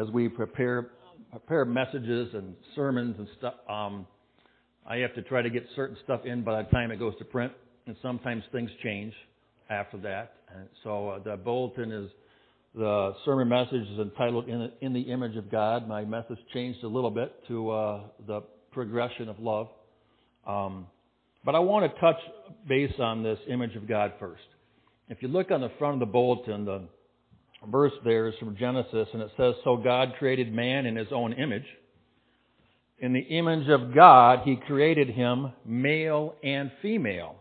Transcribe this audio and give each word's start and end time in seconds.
as 0.00 0.08
we 0.10 0.28
prepare 0.28 0.90
prepare 1.30 1.64
messages 1.64 2.30
and 2.34 2.54
sermons 2.74 3.14
and 3.18 3.28
stuff, 3.38 3.54
um, 3.68 4.06
I 4.86 4.96
have 4.96 5.14
to 5.14 5.22
try 5.22 5.42
to 5.42 5.50
get 5.50 5.64
certain 5.76 5.96
stuff 6.04 6.22
in 6.24 6.42
by 6.42 6.62
the 6.62 6.68
time 6.70 6.90
it 6.90 6.98
goes 6.98 7.16
to 7.18 7.24
print, 7.24 7.52
and 7.86 7.94
sometimes 8.02 8.42
things 8.50 8.70
change 8.82 9.12
after 9.68 9.98
that. 9.98 10.32
And 10.54 10.68
so 10.82 11.10
uh, 11.10 11.18
the 11.22 11.36
bulletin 11.36 11.92
is 11.92 12.10
the 12.74 13.14
sermon 13.24 13.48
message 13.48 13.86
is 13.92 13.98
entitled 13.98 14.48
"In, 14.48 14.70
in 14.80 14.92
the 14.92 15.02
Image 15.02 15.36
of 15.36 15.50
God." 15.50 15.86
My 15.86 16.04
message 16.04 16.38
changed 16.54 16.82
a 16.82 16.88
little 16.88 17.10
bit 17.10 17.32
to 17.48 17.70
uh, 17.70 18.00
the 18.26 18.42
progression 18.72 19.28
of 19.28 19.38
love, 19.38 19.68
um, 20.46 20.86
but 21.44 21.54
I 21.54 21.58
want 21.58 21.92
to 21.92 22.00
touch 22.00 22.18
base 22.68 22.94
on 22.98 23.22
this 23.22 23.38
image 23.48 23.76
of 23.76 23.88
God 23.88 24.14
first. 24.18 24.42
If 25.08 25.18
you 25.22 25.28
look 25.28 25.50
on 25.50 25.60
the 25.60 25.72
front 25.78 25.94
of 25.94 26.00
the 26.00 26.12
bulletin, 26.12 26.64
the 26.64 26.82
verse 27.66 27.92
there 28.04 28.28
is 28.28 28.34
from 28.38 28.56
Genesis, 28.56 29.08
and 29.12 29.22
it 29.22 29.30
says, 29.36 29.54
"So 29.64 29.76
God 29.76 30.14
created 30.18 30.52
man 30.52 30.86
in 30.86 30.96
His 30.96 31.12
own 31.12 31.32
image." 31.32 31.66
In 33.00 33.14
the 33.14 33.20
image 33.20 33.68
of 33.68 33.94
God, 33.94 34.40
He 34.44 34.56
created 34.56 35.08
him, 35.08 35.52
male 35.64 36.34
and 36.42 36.70
female. 36.82 37.36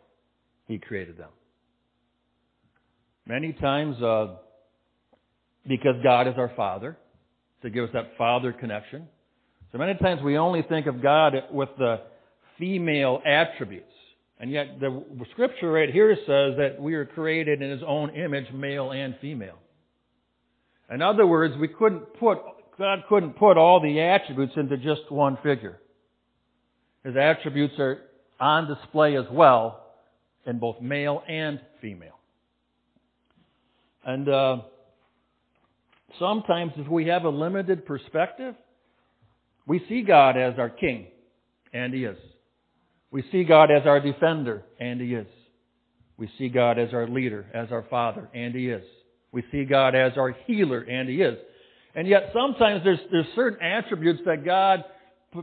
He 0.67 0.77
created 0.77 1.17
them. 1.17 1.31
Many 3.25 3.53
times, 3.53 4.01
uh, 4.01 4.37
because 5.67 5.95
God 6.01 6.27
is 6.27 6.35
our 6.37 6.51
Father, 6.55 6.97
to 7.61 7.69
give 7.69 7.83
us 7.83 7.89
that 7.93 8.17
Father 8.17 8.53
connection. 8.53 9.07
So 9.71 9.77
many 9.77 9.95
times 9.95 10.21
we 10.23 10.37
only 10.37 10.61
think 10.63 10.87
of 10.87 11.01
God 11.01 11.33
with 11.51 11.69
the 11.77 12.01
female 12.57 13.21
attributes. 13.25 13.91
And 14.39 14.49
yet 14.49 14.79
the 14.79 15.03
scripture 15.31 15.69
right 15.69 15.91
here 15.91 16.15
says 16.15 16.55
that 16.57 16.77
we 16.79 16.93
are 16.93 17.05
created 17.05 17.61
in 17.61 17.69
His 17.69 17.81
own 17.85 18.11
image, 18.11 18.45
male 18.53 18.91
and 18.91 19.15
female. 19.19 19.59
In 20.91 21.01
other 21.01 21.25
words, 21.25 21.55
we 21.59 21.67
couldn't 21.67 22.19
put, 22.19 22.39
God 22.77 22.99
couldn't 23.07 23.33
put 23.37 23.57
all 23.57 23.79
the 23.81 23.99
attributes 23.99 24.53
into 24.55 24.77
just 24.77 25.09
one 25.09 25.37
figure. 25.43 25.79
His 27.03 27.15
attributes 27.15 27.75
are 27.79 27.99
on 28.39 28.67
display 28.67 29.15
as 29.15 29.25
well 29.31 29.85
in 30.45 30.59
both 30.59 30.81
male 30.81 31.23
and 31.27 31.59
female. 31.81 32.17
And 34.05 34.27
uh, 34.27 34.57
sometimes, 36.17 36.71
if 36.77 36.87
we 36.87 37.07
have 37.07 37.25
a 37.25 37.29
limited 37.29 37.85
perspective, 37.85 38.55
we 39.67 39.83
see 39.87 40.01
God 40.01 40.37
as 40.37 40.55
our 40.57 40.69
king, 40.69 41.07
and 41.73 41.93
He 41.93 42.05
is. 42.05 42.17
We 43.11 43.23
see 43.31 43.43
God 43.43 43.69
as 43.71 43.85
our 43.85 43.99
defender, 43.99 44.63
and 44.79 44.99
He 44.99 45.13
is. 45.13 45.27
We 46.17 46.29
see 46.37 46.49
God 46.49 46.79
as 46.79 46.93
our 46.93 47.07
leader, 47.07 47.45
as 47.53 47.67
our 47.71 47.85
father, 47.89 48.29
and 48.33 48.55
He 48.55 48.69
is. 48.69 48.83
We 49.31 49.43
see 49.51 49.65
God 49.65 49.95
as 49.95 50.13
our 50.17 50.35
healer, 50.45 50.79
and 50.79 51.09
He 51.09 51.21
is. 51.21 51.37
And 51.95 52.07
yet, 52.07 52.31
sometimes 52.33 52.83
there's 52.83 52.99
there's 53.11 53.25
certain 53.35 53.61
attributes 53.61 54.21
that 54.25 54.45
God 54.45 54.83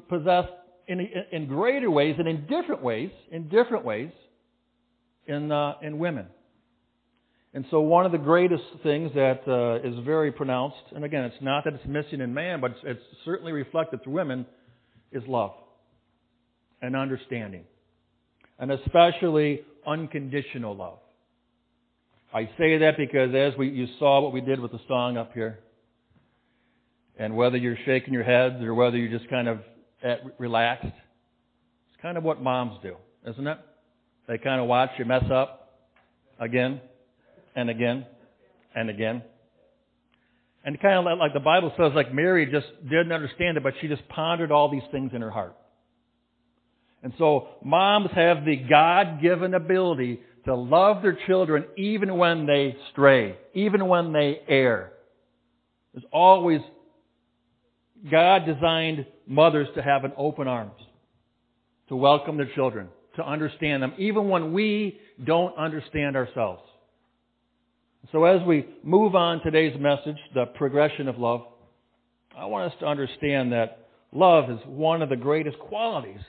possessed 0.09 0.53
in 0.89 1.01
in 1.33 1.47
greater 1.47 1.91
ways 1.91 2.17
and 2.19 2.29
in 2.29 2.47
different 2.47 2.83
ways, 2.83 3.11
in 3.31 3.48
different 3.48 3.84
ways, 3.84 4.11
in 5.27 5.51
uh, 5.53 5.75
in 5.83 5.98
women. 5.98 6.27
And 7.55 7.64
so 7.70 7.81
one 7.81 8.05
of 8.05 8.12
the 8.12 8.19
greatest 8.19 8.64
things 8.83 9.12
that 9.14 9.41
uh, 9.48 9.89
is 9.89 10.05
very 10.05 10.31
pronounced, 10.31 10.77
and 10.95 11.05
again, 11.05 11.25
it's 11.25 11.41
not 11.41 11.64
that 11.64 11.73
it's 11.73 11.87
missing 11.87 12.20
in 12.20 12.34
man, 12.34 12.61
but 12.61 12.73
it's, 12.73 12.81
it's 12.84 13.01
certainly 13.25 13.53
reflected 13.53 14.05
through 14.05 14.12
women, 14.12 14.45
is 15.11 15.23
love 15.27 15.53
and 16.83 16.95
understanding. 16.95 17.64
And 18.59 18.70
especially 18.70 19.62
unconditional 19.87 20.77
love. 20.77 20.98
I 22.35 22.51
say 22.59 22.79
that 22.79 22.97
because 22.97 23.35
as 23.35 23.57
we, 23.57 23.69
you 23.71 23.87
saw 23.99 24.21
what 24.21 24.33
we 24.33 24.41
did 24.41 24.61
with 24.61 24.73
the 24.73 24.81
song 24.89 25.17
up 25.17 25.33
here, 25.33 25.61
and 27.19 27.35
whether 27.37 27.57
you're 27.57 27.79
shaking 27.87 28.13
your 28.13 28.25
heads 28.25 28.63
or 28.63 28.75
whether 28.75 28.97
you're 28.97 29.17
just 29.17 29.31
kind 29.31 29.49
of 29.49 29.61
at, 30.03 30.21
relaxed, 30.39 30.87
it's 30.87 32.03
kind 32.03 32.19
of 32.19 32.25
what 32.25 32.43
moms 32.43 32.79
do, 32.83 32.97
isn't 33.27 33.47
it? 33.47 33.59
They 34.29 34.39
kind 34.39 34.61
of 34.61 34.67
watch 34.67 34.91
you 34.98 35.05
mess 35.05 35.25
up 35.33 35.79
again 36.39 36.81
and 37.55 37.70
again 37.70 38.05
and 38.75 38.91
again. 38.91 39.23
And 40.65 40.81
kind 40.81 41.07
of 41.09 41.19
like 41.19 41.33
the 41.33 41.41
Bible 41.41 41.73
says, 41.79 41.92
like 41.95 42.13
Mary 42.13 42.45
just 42.51 42.67
didn't 42.83 43.13
understand 43.13 43.57
it, 43.57 43.63
but 43.63 43.75
she 43.81 43.89
just 43.89 44.07
pondered 44.09 44.51
all 44.51 44.70
these 44.70 44.83
things 44.91 45.13
in 45.15 45.23
her 45.23 45.31
heart. 45.31 45.57
And 47.03 47.13
so 47.19 47.48
moms 47.65 48.11
have 48.15 48.45
the 48.45 48.57
God-given 48.57 49.55
ability 49.55 50.20
to 50.46 50.55
love 50.55 51.02
their 51.02 51.18
children 51.27 51.64
even 51.77 52.17
when 52.17 52.46
they 52.46 52.77
stray, 52.92 53.36
even 53.52 53.86
when 53.89 54.12
they 54.12 54.40
err. 54.48 54.92
There's 55.92 56.07
always, 56.12 56.61
God 58.11 58.46
designed 58.46 59.06
mothers 59.27 59.68
to 59.74 59.83
have 59.83 60.05
an 60.05 60.12
open 60.17 60.46
arms, 60.46 60.80
to 61.89 61.96
welcome 61.96 62.36
their 62.36 62.51
children, 62.55 62.89
to 63.17 63.27
understand 63.27 63.83
them, 63.83 63.92
even 63.98 64.29
when 64.29 64.52
we 64.52 65.01
don't 65.24 65.56
understand 65.56 66.17
ourselves. 66.17 66.62
So 68.12 68.24
as 68.24 68.40
we 68.46 68.67
move 68.85 69.17
on 69.17 69.42
today's 69.42 69.77
message, 69.80 70.18
the 70.33 70.46
progression 70.46 71.08
of 71.08 71.18
love, 71.18 71.42
I 72.39 72.46
want 72.46 72.73
us 72.73 72.79
to 72.80 72.86
understand 72.86 73.52
that 73.52 73.89
love 74.12 74.48
is 74.48 74.61
one 74.67 75.02
of 75.02 75.08
the 75.08 75.17
greatest 75.17 75.58
qualities 75.58 76.20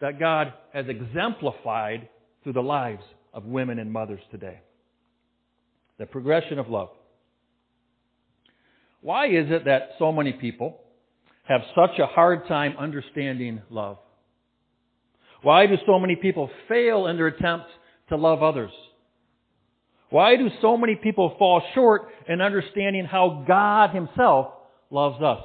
that 0.00 0.18
God 0.18 0.54
has 0.72 0.86
exemplified 0.88 2.08
through 2.42 2.54
the 2.54 2.62
lives 2.62 3.02
of 3.38 3.44
women 3.44 3.78
and 3.78 3.92
mothers 3.92 4.20
today. 4.32 4.58
The 5.98 6.06
progression 6.06 6.58
of 6.58 6.68
love. 6.68 6.88
Why 9.00 9.28
is 9.28 9.46
it 9.48 9.66
that 9.66 9.90
so 10.00 10.10
many 10.10 10.32
people 10.32 10.80
have 11.44 11.60
such 11.72 12.00
a 12.00 12.06
hard 12.06 12.48
time 12.48 12.74
understanding 12.76 13.62
love? 13.70 13.98
Why 15.42 15.66
do 15.68 15.76
so 15.86 16.00
many 16.00 16.16
people 16.16 16.50
fail 16.68 17.06
in 17.06 17.16
their 17.16 17.28
attempts 17.28 17.68
to 18.08 18.16
love 18.16 18.42
others? 18.42 18.72
Why 20.10 20.34
do 20.34 20.48
so 20.60 20.76
many 20.76 20.96
people 20.96 21.36
fall 21.38 21.62
short 21.76 22.08
in 22.28 22.40
understanding 22.40 23.04
how 23.04 23.44
God 23.46 23.94
Himself 23.94 24.48
loves 24.90 25.22
us? 25.22 25.44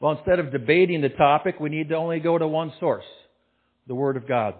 Well, 0.00 0.18
instead 0.18 0.40
of 0.40 0.50
debating 0.50 1.02
the 1.02 1.08
topic, 1.10 1.60
we 1.60 1.68
need 1.68 1.90
to 1.90 1.94
only 1.94 2.18
go 2.18 2.36
to 2.36 2.48
one 2.48 2.72
source, 2.80 3.04
the 3.86 3.94
Word 3.94 4.16
of 4.16 4.26
God. 4.26 4.54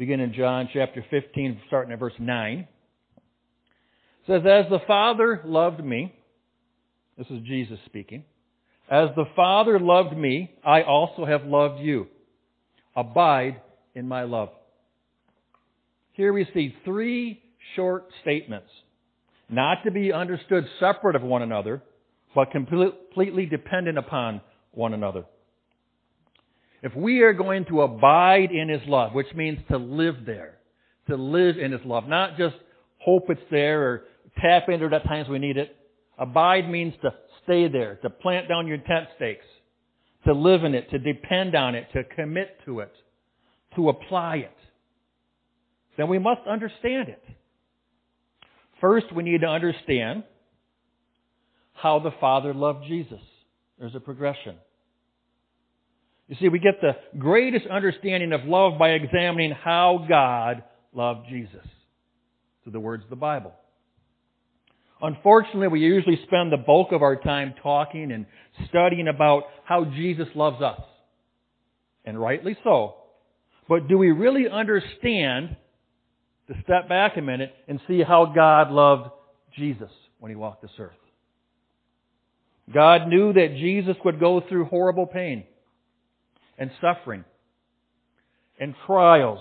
Begin 0.00 0.20
in 0.20 0.32
John 0.32 0.66
chapter 0.72 1.04
15, 1.10 1.60
starting 1.66 1.92
at 1.92 1.98
verse 1.98 2.14
9. 2.18 2.60
It 2.60 2.66
says, 4.26 4.40
As 4.46 4.64
the 4.70 4.78
Father 4.86 5.42
loved 5.44 5.84
me, 5.84 6.14
this 7.18 7.26
is 7.26 7.42
Jesus 7.46 7.78
speaking, 7.84 8.24
as 8.90 9.10
the 9.14 9.26
Father 9.36 9.78
loved 9.78 10.16
me, 10.16 10.54
I 10.64 10.84
also 10.84 11.26
have 11.26 11.44
loved 11.44 11.82
you. 11.82 12.06
Abide 12.96 13.60
in 13.94 14.08
my 14.08 14.22
love. 14.22 14.48
Here 16.12 16.32
we 16.32 16.48
see 16.54 16.74
three 16.86 17.42
short 17.76 18.06
statements, 18.22 18.70
not 19.50 19.84
to 19.84 19.90
be 19.90 20.14
understood 20.14 20.64
separate 20.80 21.14
of 21.14 21.20
one 21.20 21.42
another, 21.42 21.82
but 22.34 22.52
completely 22.52 23.44
dependent 23.44 23.98
upon 23.98 24.40
one 24.72 24.94
another. 24.94 25.26
If 26.82 26.94
we 26.94 27.20
are 27.22 27.32
going 27.32 27.66
to 27.66 27.82
abide 27.82 28.50
in 28.52 28.68
His 28.68 28.82
love, 28.86 29.12
which 29.12 29.32
means 29.34 29.58
to 29.70 29.76
live 29.76 30.24
there, 30.24 30.58
to 31.08 31.16
live 31.16 31.58
in 31.58 31.72
His 31.72 31.84
love, 31.84 32.08
not 32.08 32.36
just 32.38 32.56
hope 32.98 33.24
it's 33.28 33.40
there 33.50 33.82
or 33.82 34.02
tap 34.40 34.68
into 34.68 34.86
it 34.86 34.92
at 34.92 35.04
times 35.04 35.28
we 35.28 35.38
need 35.38 35.56
it. 35.56 35.76
Abide 36.18 36.68
means 36.68 36.94
to 37.02 37.12
stay 37.44 37.68
there, 37.68 37.96
to 37.96 38.10
plant 38.10 38.48
down 38.48 38.66
your 38.66 38.78
tent 38.78 39.08
stakes, 39.16 39.44
to 40.26 40.32
live 40.32 40.64
in 40.64 40.74
it, 40.74 40.90
to 40.90 40.98
depend 40.98 41.54
on 41.54 41.74
it, 41.74 41.86
to 41.92 42.04
commit 42.04 42.58
to 42.66 42.80
it, 42.80 42.92
to 43.74 43.88
apply 43.88 44.36
it. 44.36 44.56
Then 45.96 46.08
we 46.08 46.18
must 46.18 46.42
understand 46.48 47.08
it. 47.08 47.22
First, 48.80 49.14
we 49.14 49.22
need 49.22 49.42
to 49.42 49.46
understand 49.46 50.24
how 51.74 51.98
the 51.98 52.12
Father 52.20 52.54
loved 52.54 52.86
Jesus. 52.86 53.20
There's 53.78 53.94
a 53.94 54.00
progression. 54.00 54.56
You 56.30 56.36
see, 56.40 56.48
we 56.48 56.60
get 56.60 56.80
the 56.80 56.92
greatest 57.18 57.66
understanding 57.66 58.32
of 58.32 58.44
love 58.44 58.78
by 58.78 58.90
examining 58.90 59.50
how 59.50 60.06
God 60.08 60.62
loved 60.94 61.28
Jesus 61.28 61.66
through 62.62 62.70
the 62.70 62.78
words 62.78 63.02
of 63.02 63.10
the 63.10 63.16
Bible. 63.16 63.52
Unfortunately, 65.02 65.66
we 65.66 65.80
usually 65.80 66.20
spend 66.28 66.52
the 66.52 66.56
bulk 66.56 66.92
of 66.92 67.02
our 67.02 67.16
time 67.16 67.54
talking 67.60 68.12
and 68.12 68.26
studying 68.68 69.08
about 69.08 69.42
how 69.64 69.84
Jesus 69.84 70.28
loves 70.36 70.62
us. 70.62 70.80
And 72.04 72.18
rightly 72.18 72.56
so. 72.62 72.94
But 73.68 73.88
do 73.88 73.98
we 73.98 74.12
really 74.12 74.48
understand, 74.48 75.56
to 76.46 76.54
step 76.62 76.88
back 76.88 77.16
a 77.16 77.22
minute 77.22 77.52
and 77.66 77.80
see 77.88 78.04
how 78.04 78.26
God 78.26 78.70
loved 78.70 79.10
Jesus 79.56 79.90
when 80.20 80.30
he 80.30 80.36
walked 80.36 80.62
this 80.62 80.70
earth? 80.78 80.92
God 82.72 83.08
knew 83.08 83.32
that 83.32 83.56
Jesus 83.56 83.96
would 84.04 84.20
go 84.20 84.40
through 84.48 84.66
horrible 84.66 85.08
pain 85.08 85.44
and 86.60 86.70
suffering 86.80 87.24
and 88.60 88.74
trials 88.86 89.40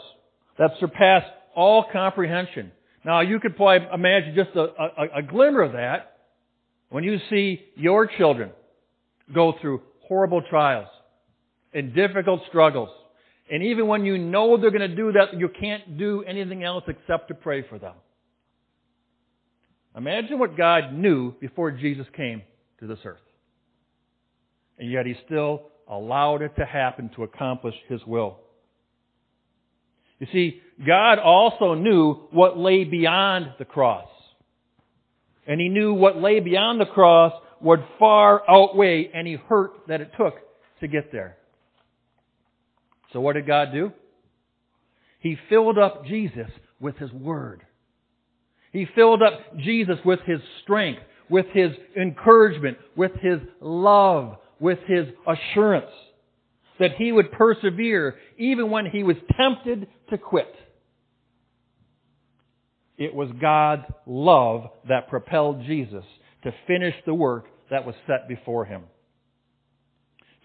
that 0.57 0.71
surpass 0.79 1.23
all 1.55 1.85
comprehension. 1.91 2.71
Now, 3.05 3.19
you 3.21 3.39
could 3.39 3.55
probably 3.55 3.87
imagine 3.93 4.33
just 4.35 4.55
a, 4.55 4.61
a, 4.61 5.19
a 5.19 5.21
glimmer 5.21 5.61
of 5.61 5.73
that 5.73 6.17
when 6.89 7.03
you 7.03 7.19
see 7.29 7.61
your 7.75 8.07
children 8.07 8.51
go 9.33 9.53
through 9.61 9.81
horrible 10.07 10.41
trials 10.49 10.87
and 11.73 11.93
difficult 11.93 12.41
struggles, 12.47 12.89
and 13.51 13.63
even 13.63 13.87
when 13.87 14.05
you 14.05 14.17
know 14.17 14.57
they're 14.57 14.71
going 14.71 14.89
to 14.89 14.95
do 14.95 15.11
that, 15.11 15.37
you 15.37 15.49
can't 15.49 15.97
do 15.97 16.23
anything 16.23 16.63
else 16.63 16.83
except 16.87 17.27
to 17.27 17.33
pray 17.35 17.67
for 17.67 17.77
them. 17.77 17.93
Imagine 19.95 20.39
what 20.39 20.55
God 20.55 20.93
knew 20.93 21.33
before 21.39 21.71
Jesus 21.71 22.05
came 22.15 22.43
to 22.79 22.87
this 22.87 22.99
earth. 23.05 23.17
And 24.77 24.89
yet 24.89 25.05
He 25.05 25.15
still 25.25 25.63
allowed 25.89 26.41
it 26.41 26.55
to 26.57 26.65
happen 26.65 27.09
to 27.15 27.23
accomplish 27.23 27.75
His 27.87 28.01
will. 28.05 28.37
You 30.19 30.27
see, 30.31 30.61
God 30.85 31.17
also 31.19 31.73
knew 31.73 32.13
what 32.31 32.57
lay 32.57 32.83
beyond 32.83 33.53
the 33.57 33.65
cross. 33.65 34.07
And 35.47 35.59
He 35.59 35.69
knew 35.69 35.93
what 35.93 36.17
lay 36.17 36.39
beyond 36.39 36.79
the 36.79 36.85
cross 36.85 37.33
would 37.61 37.83
far 37.97 38.43
outweigh 38.49 39.09
any 39.13 39.35
hurt 39.35 39.87
that 39.87 40.01
it 40.01 40.11
took 40.17 40.35
to 40.81 40.87
get 40.87 41.11
there. 41.11 41.37
So 43.11 43.19
what 43.19 43.33
did 43.33 43.47
God 43.47 43.69
do? 43.73 43.91
He 45.19 45.37
filled 45.49 45.77
up 45.77 46.05
Jesus 46.05 46.49
with 46.79 46.97
His 46.97 47.11
Word. 47.11 47.63
He 48.71 48.87
filled 48.95 49.21
up 49.21 49.57
Jesus 49.57 49.97
with 50.05 50.19
His 50.25 50.39
strength, 50.63 51.01
with 51.29 51.47
His 51.53 51.71
encouragement, 51.99 52.77
with 52.95 53.13
His 53.21 53.39
love, 53.59 54.37
with 54.59 54.79
His 54.87 55.07
assurance 55.27 55.91
that 56.79 56.95
He 56.97 57.11
would 57.11 57.31
persevere 57.31 58.15
even 58.37 58.69
when 58.69 58.85
He 58.85 59.03
was 59.03 59.15
tempted 59.37 59.87
to 60.09 60.17
quit. 60.17 60.53
It 62.97 63.13
was 63.13 63.29
God's 63.39 63.85
love 64.05 64.69
that 64.87 65.07
propelled 65.07 65.63
Jesus 65.65 66.03
to 66.43 66.53
finish 66.67 66.95
the 67.05 67.13
work 67.13 67.45
that 67.69 67.85
was 67.85 67.95
set 68.07 68.27
before 68.27 68.65
Him. 68.65 68.83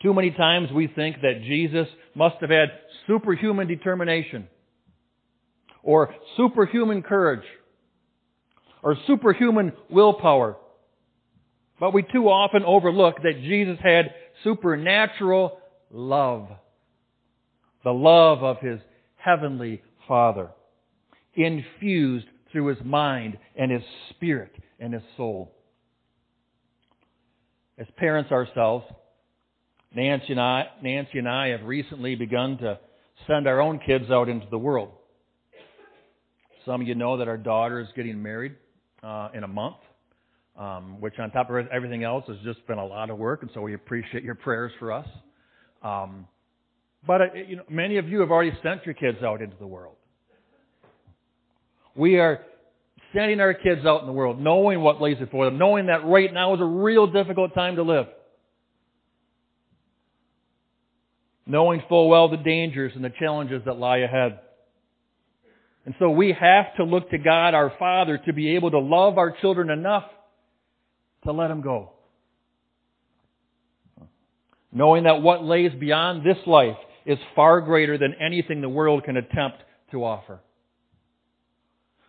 Too 0.03 0.13
many 0.13 0.31
times 0.31 0.71
we 0.71 0.87
think 0.87 1.17
that 1.23 1.43
Jesus 1.45 1.89
must 2.15 2.37
have 2.41 2.51
had 2.51 2.69
superhuman 3.07 3.67
determination 3.67 4.49
or 5.83 6.15
superhuman 6.37 7.03
courage 7.03 7.45
or 8.83 8.97
superhuman 9.07 9.73
willpower. 9.89 10.57
But 11.81 11.93
we 11.93 12.03
too 12.03 12.29
often 12.29 12.63
overlook 12.65 13.17
that 13.23 13.41
Jesus 13.43 13.79
had 13.83 14.15
supernatural 14.43 15.59
love. 15.91 16.49
The 17.83 17.93
love 17.93 18.43
of 18.43 18.59
His 18.61 18.81
Heavenly 19.17 19.83
Father. 20.07 20.51
Infused 21.35 22.27
through 22.53 22.67
His 22.69 22.85
mind 22.85 23.39
and 23.57 23.71
His 23.71 23.83
spirit 24.11 24.53
and 24.79 24.95
His 24.95 25.03
soul. 25.17 25.53
As 27.77 27.87
parents 27.97 28.31
ourselves, 28.31 28.87
Nancy 29.95 30.29
and 30.31 30.41
I, 30.41 30.67
Nancy 30.83 31.19
and 31.19 31.29
I 31.29 31.49
have 31.49 31.63
recently 31.65 32.15
begun 32.15 32.59
to 32.59 32.79
send 33.27 33.49
our 33.49 33.61
own 33.61 33.81
kids 33.85 34.11
out 34.11 34.29
into 34.29 34.47
the 34.51 34.59
world. 34.59 34.91
Some 36.65 36.81
of 36.81 36.87
you 36.87 36.95
know 36.95 37.19
that 37.19 37.29
our 37.29 37.37
daughter 37.37 37.81
is 37.81 37.89
getting 37.95 38.23
married 38.23 38.55
uh, 39.03 39.29
in 39.35 39.45
a 39.45 39.49
month, 39.49 39.77
um, 40.59 41.01
which 41.01 41.19
on 41.19 41.31
top 41.31 41.51
of 41.51 41.67
everything 41.69 42.05
else 42.05 42.25
has 42.29 42.37
just 42.45 42.67
been 42.67 42.79
a 42.79 42.87
lot 42.87 43.11
of 43.11 43.19
work, 43.19 43.43
and 43.43 43.51
so 43.55 43.61
we 43.61 43.75
appreciate 43.75 44.23
your 44.23 44.35
prayers 44.35 44.73
for 44.79 44.93
us. 44.93 45.07
Um, 45.83 46.27
but 47.07 47.21
uh, 47.21 47.25
you 47.47 47.57
know, 47.57 47.65
many 47.69 47.99
of 47.99 48.09
you 48.09 48.21
have 48.21 48.31
already 48.31 48.57
sent 48.63 48.85
your 48.87 48.95
kids 48.95 49.19
out 49.23 49.43
into 49.43 49.57
the 49.59 49.67
world. 49.67 49.97
We 51.97 52.19
are 52.19 52.41
sending 53.15 53.41
our 53.41 53.55
kids 53.55 53.87
out 53.87 54.01
in 54.01 54.07
the 54.07 54.13
world, 54.13 54.41
knowing 54.41 54.81
what 54.81 55.01
lays 55.01 55.19
before 55.19 55.45
them, 55.45 55.59
knowing 55.59 55.87
that 55.87 56.05
right 56.05 56.33
now 56.33 56.55
is 56.55 56.61
a 56.61 56.65
real 56.65 57.07
difficult 57.07 57.55
time 57.55 57.77
to 57.77 57.83
live. 57.83 58.07
knowing 61.47 61.83
full 61.89 62.09
well 62.09 62.29
the 62.29 62.37
dangers 62.37 62.93
and 62.95 63.05
the 63.05 63.13
challenges 63.19 63.63
that 63.67 63.79
lie 63.79 63.99
ahead. 63.99 64.41
And 65.85 65.95
so 65.99 66.11
we 66.11 66.33
have 66.33 66.75
to 66.77 66.85
look 66.85 67.11
to 67.11 67.19
God, 67.19 67.53
our 67.53 67.73
Father, 67.79 68.19
to 68.27 68.33
be 68.33 68.57
able 68.57 68.71
to 68.71 68.79
love 68.79 69.19
our 69.19 69.37
children 69.41 69.69
enough 69.69 70.05
to 71.25 71.33
let 71.33 71.49
them 71.49 71.61
go. 71.61 71.91
Knowing 74.73 75.05
that 75.05 75.23
what 75.23 75.45
lays 75.45 75.73
beyond 75.79 76.25
this 76.25 76.39
life 76.47 76.77
is 77.07 77.19
far 77.37 77.61
greater 77.61 77.97
than 77.99 78.15
anything 78.21 78.61
the 78.61 78.69
world 78.69 79.05
can 79.05 79.17
attempt 79.17 79.59
to 79.91 80.05
offer. 80.05 80.41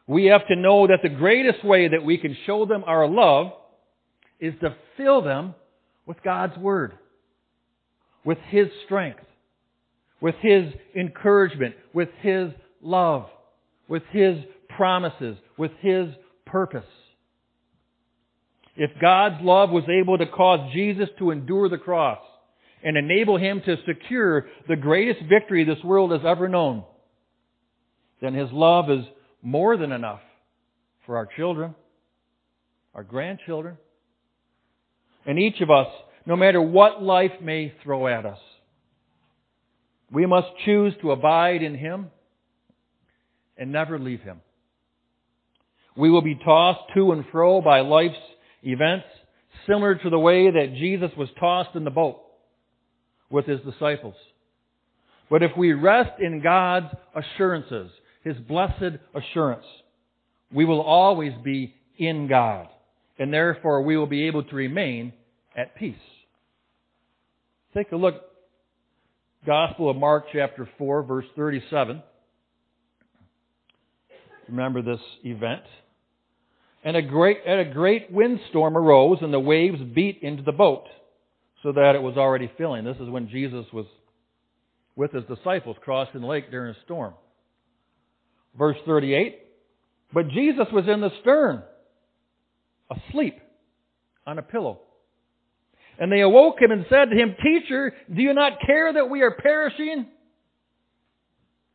We 0.08 0.26
have 0.26 0.48
to 0.48 0.56
know 0.56 0.88
that 0.88 1.02
the 1.02 1.10
greatest 1.10 1.64
way 1.64 1.88
that 1.88 2.04
we 2.04 2.18
can 2.18 2.36
show 2.46 2.66
them 2.66 2.84
our 2.86 3.08
love 3.08 3.54
is 4.40 4.54
to 4.62 4.76
fill 4.98 5.22
them 5.22 5.56
with 6.06 6.22
God's 6.24 6.58
Word 6.58 6.94
with 8.26 8.40
His 8.50 8.68
strength, 8.86 9.24
with 10.20 10.36
His 10.42 10.74
encouragement, 10.98 11.76
with 11.94 12.10
His 12.22 12.50
love, 12.82 13.28
with 13.88 14.04
His 14.12 14.38
promises, 14.76 15.38
with 15.58 15.72
His 15.80 16.08
purpose. 16.46 16.84
If 18.75 18.92
God's 19.00 19.42
love 19.42 19.69
was 19.69 19.86
able 19.89 20.18
to 20.18 20.25
cause 20.25 20.72
Jesus 20.74 21.10
to 21.19 21.31
endure 21.31 21.69
the 21.69 21.77
cross 21.77 22.19
and 22.83 22.98
enable 22.98 23.38
Him 23.38 23.62
to 23.66 23.77
secure 23.86 24.48
the 24.68 24.75
greatest 24.75 25.22
victory 25.30 25.63
this 25.63 25.83
world 25.83 26.12
has 26.12 26.22
ever 26.25 26.50
known, 26.50 26.83
then 28.22 28.33
His 28.33 28.51
love 28.51 28.89
is 28.89 29.06
more 29.42 29.77
than 29.77 29.92
enough 29.92 30.22
for 31.06 31.18
our 31.18 31.27
children, 31.38 31.74
our 32.94 33.04
grandchildren, 33.04 33.77
and 35.25 35.39
each 35.39 35.62
of 35.62 35.71
us 35.71 35.88
no 36.25 36.36
matter 36.36 36.62
what 36.62 37.01
life 37.01 37.31
may 37.42 37.74
throw 37.83 38.07
at 38.07 38.25
us. 38.25 38.39
We 40.12 40.25
must 40.25 40.48
choose 40.66 40.94
to 41.01 41.12
abide 41.12 41.63
in 41.63 41.75
Him 41.75 42.07
and 43.57 43.71
never 43.71 44.00
leave 44.00 44.21
Him. 44.21 44.42
We 45.95 46.10
will 46.10 46.21
be 46.21 46.36
tossed 46.36 46.94
to 46.95 47.12
and 47.13 47.25
fro 47.31 47.62
by 47.62 47.81
life's 47.81 48.16
events, 48.66 49.06
similar 49.68 49.96
to 49.96 50.10
the 50.10 50.20
way 50.20 50.52
that 50.52 50.76
Jesus 50.78 51.12
was 51.18 51.30
tossed 51.40 51.76
in 51.76 51.84
the 51.84 51.92
boat 51.92 52.22
with 53.30 53.46
His 53.46 53.62
disciples. 53.62 54.16
But 55.30 55.44
if 55.44 55.52
we 55.58 55.74
rest 55.74 56.20
in 56.20 56.42
God's 56.42 56.94
assurances, 57.16 57.92
His 58.24 58.36
blessed 58.38 59.00
assurance, 59.14 59.66
we 60.54 60.66
will 60.66 60.82
always 60.82 61.34
be 61.44 61.74
in 61.98 62.28
God. 62.28 62.68
And 63.18 63.34
therefore 63.34 63.82
we 63.82 63.98
will 63.98 64.08
be 64.08 64.28
able 64.28 64.44
to 64.44 64.56
remain 64.56 65.14
at 65.56 65.76
peace. 65.76 65.96
Take 67.76 67.92
a 67.92 67.95
look, 67.95 68.16
Gospel 69.45 69.90
of 69.90 69.98
Mark 69.98 70.26
chapter 70.34 70.68
4 70.78 71.04
verse 71.04 71.26
37. 71.36 72.02
Remember 74.48 74.81
this 74.81 75.00
event. 75.24 75.64
And 76.85 76.95
a 76.95 77.01
great, 77.01 77.39
and 77.45 77.59
a 77.59 77.73
great 77.73 78.11
windstorm 78.11 78.77
arose 78.77 79.18
and 79.21 79.33
the 79.33 79.39
waves 79.39 79.81
beat 79.95 80.19
into 80.21 80.44
the 80.44 80.51
boat 80.51 80.85
so 81.63 81.71
that 81.71 81.95
it 81.95 82.01
was 82.01 82.15
already 82.15 82.49
filling. 82.59 82.85
This 82.85 82.97
is 82.97 83.09
when 83.09 83.27
Jesus 83.27 83.65
was 83.73 83.87
with 84.95 85.11
his 85.11 85.23
disciples 85.25 85.77
crossing 85.81 86.21
the 86.21 86.27
lake 86.27 86.51
during 86.51 86.75
a 86.75 86.77
storm. 86.85 87.15
Verse 88.57 88.77
38. 88.85 89.39
But 90.13 90.30
Jesus 90.30 90.68
was 90.71 90.85
in 90.87 91.01
the 91.01 91.09
stern, 91.21 91.63
asleep 92.92 93.39
on 94.27 94.37
a 94.37 94.44
pillow. 94.44 94.81
And 95.97 96.11
they 96.11 96.21
awoke 96.21 96.61
him 96.61 96.69
and 96.69 96.85
said 96.87 97.09
to 97.09 97.15
him, 97.15 97.35
Teacher, 97.42 97.94
do 98.13 98.21
you 98.21 98.33
not 98.33 98.59
care 98.63 98.94
that 98.94 99.09
we 99.09 99.23
are 99.23 99.31
perishing? 99.31 100.06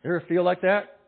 You 0.04 0.10
ever 0.10 0.22
feel 0.28 0.44
like 0.44 0.62
that? 0.62 0.99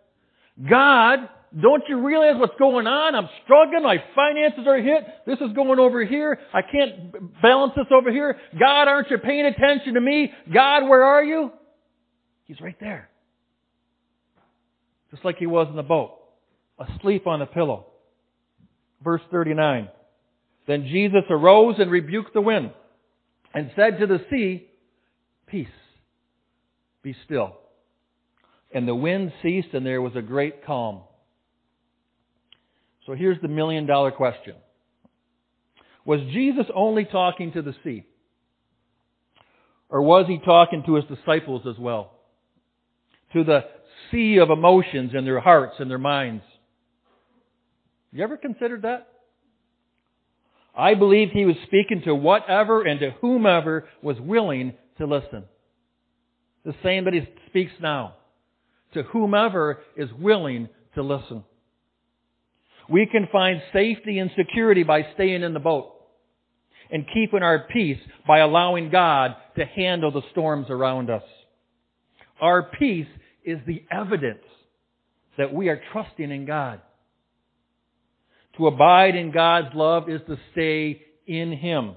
God, 0.68 1.28
don't 1.61 1.82
you 1.88 2.06
realize 2.06 2.38
what's 2.38 2.59
going 2.59 2.87
on? 2.87 3.14
I'm 3.14 3.28
struggling. 3.44 3.82
My 3.82 4.02
finances 4.14 4.64
are 4.66 4.80
hit. 4.80 5.04
This 5.26 5.38
is 5.40 5.54
going 5.54 5.78
over 5.78 6.04
here. 6.04 6.38
I 6.52 6.62
can't 6.62 7.40
balance 7.42 7.75
this 7.76 7.87
over 7.90 8.11
here. 8.11 8.38
God, 8.59 8.88
aren't 8.88 9.11
you 9.11 9.18
paying 9.18 9.47
attention 9.47 9.94
to 9.94 10.00
me? 10.00 10.32
God, 10.52 10.88
where 10.88 11.04
are 11.04 11.23
you? 11.23 11.52
He's 12.44 12.61
right 12.61 12.76
there. 12.80 13.09
Just 15.11 15.25
like 15.25 15.37
he 15.37 15.47
was 15.47 15.66
in 15.68 15.76
the 15.76 15.82
boat, 15.82 16.18
asleep 16.78 17.26
on 17.26 17.40
the 17.40 17.47
pillow. 17.47 17.87
Verse 19.04 19.21
39. 19.30 19.88
Then 20.66 20.85
Jesus 20.85 21.25
arose 21.28 21.76
and 21.78 21.90
rebuked 21.90 22.32
the 22.32 22.40
wind 22.40 22.71
and 23.52 23.71
said 23.76 23.99
to 23.99 24.06
the 24.06 24.25
sea, 24.30 24.68
Peace, 25.47 25.68
be 27.02 27.14
still. 27.26 27.56
And 28.75 28.88
the 28.88 28.95
wind 28.95 29.33
ceased 29.43 29.69
and 29.73 29.85
there 29.85 30.00
was 30.00 30.17
a 30.17 30.23
great 30.23 30.64
calm. 30.64 31.02
So 33.07 33.14
here's 33.14 33.41
the 33.41 33.49
million 33.49 33.87
dollar 33.87 34.11
question. 34.11 34.55
Was 36.05 36.21
Jesus 36.33 36.67
only 36.75 37.05
talking 37.05 37.52
to 37.52 37.62
the 37.62 37.75
sea? 37.85 38.05
Or 39.88 40.02
was 40.02 40.26
he 40.26 40.38
talking 40.38 40.83
to 40.87 40.95
his 40.95 41.05
disciples 41.05 41.62
as 41.69 41.79
well? 41.79 42.12
To 43.35 43.45
the 43.45 43.64
sea 44.11 44.38
of 44.38 44.50
emotions 44.50 45.12
in 45.14 45.25
their 45.25 45.41
hearts 45.41 45.75
and 45.79 45.91
their 45.91 45.99
minds? 45.99 46.45
You 48.11 48.23
ever 48.25 48.37
considered 48.37 48.83
that? 48.83 49.09
I 50.75 50.95
believe 50.95 51.31
he 51.31 51.45
was 51.45 51.57
speaking 51.67 52.02
to 52.05 52.14
whatever 52.14 52.83
and 52.83 53.00
to 53.00 53.11
whomever 53.21 53.87
was 54.02 54.19
willing 54.19 54.73
to 54.99 55.07
listen. 55.07 55.45
The 56.64 56.75
same 56.83 57.05
that 57.05 57.14
he 57.14 57.29
speaks 57.49 57.73
now. 57.81 58.14
To 58.95 59.03
whomever 59.05 59.81
is 59.97 60.11
willing 60.19 60.69
to 60.95 61.03
listen. 61.03 61.45
We 62.89 63.07
can 63.07 63.29
find 63.33 63.63
safety 63.73 64.19
and 64.19 64.31
security 64.37 64.83
by 64.83 65.07
staying 65.15 65.43
in 65.43 65.55
the 65.55 65.61
boat 65.61 65.95
and 66.91 67.07
keeping 67.13 67.43
our 67.43 67.67
peace 67.73 67.99
by 68.27 68.39
allowing 68.39 68.91
God 68.91 69.35
to 69.57 69.65
handle 69.65 70.11
the 70.11 70.23
storms 70.33 70.67
around 70.69 71.09
us. 71.11 71.23
Our 72.41 72.65
peace 72.79 73.07
is 73.45 73.59
the 73.67 73.83
evidence 73.91 74.45
that 75.39 75.55
we 75.55 75.69
are 75.69 75.81
trusting 75.93 76.31
in 76.31 76.45
God. 76.45 76.81
To 78.59 78.67
abide 78.67 79.17
in 79.17 79.33
God's 79.33 79.75
love 79.75 80.11
is 80.11 80.21
to 80.29 80.37
stay 80.53 81.01
in 81.27 81.53
Him 81.53 81.97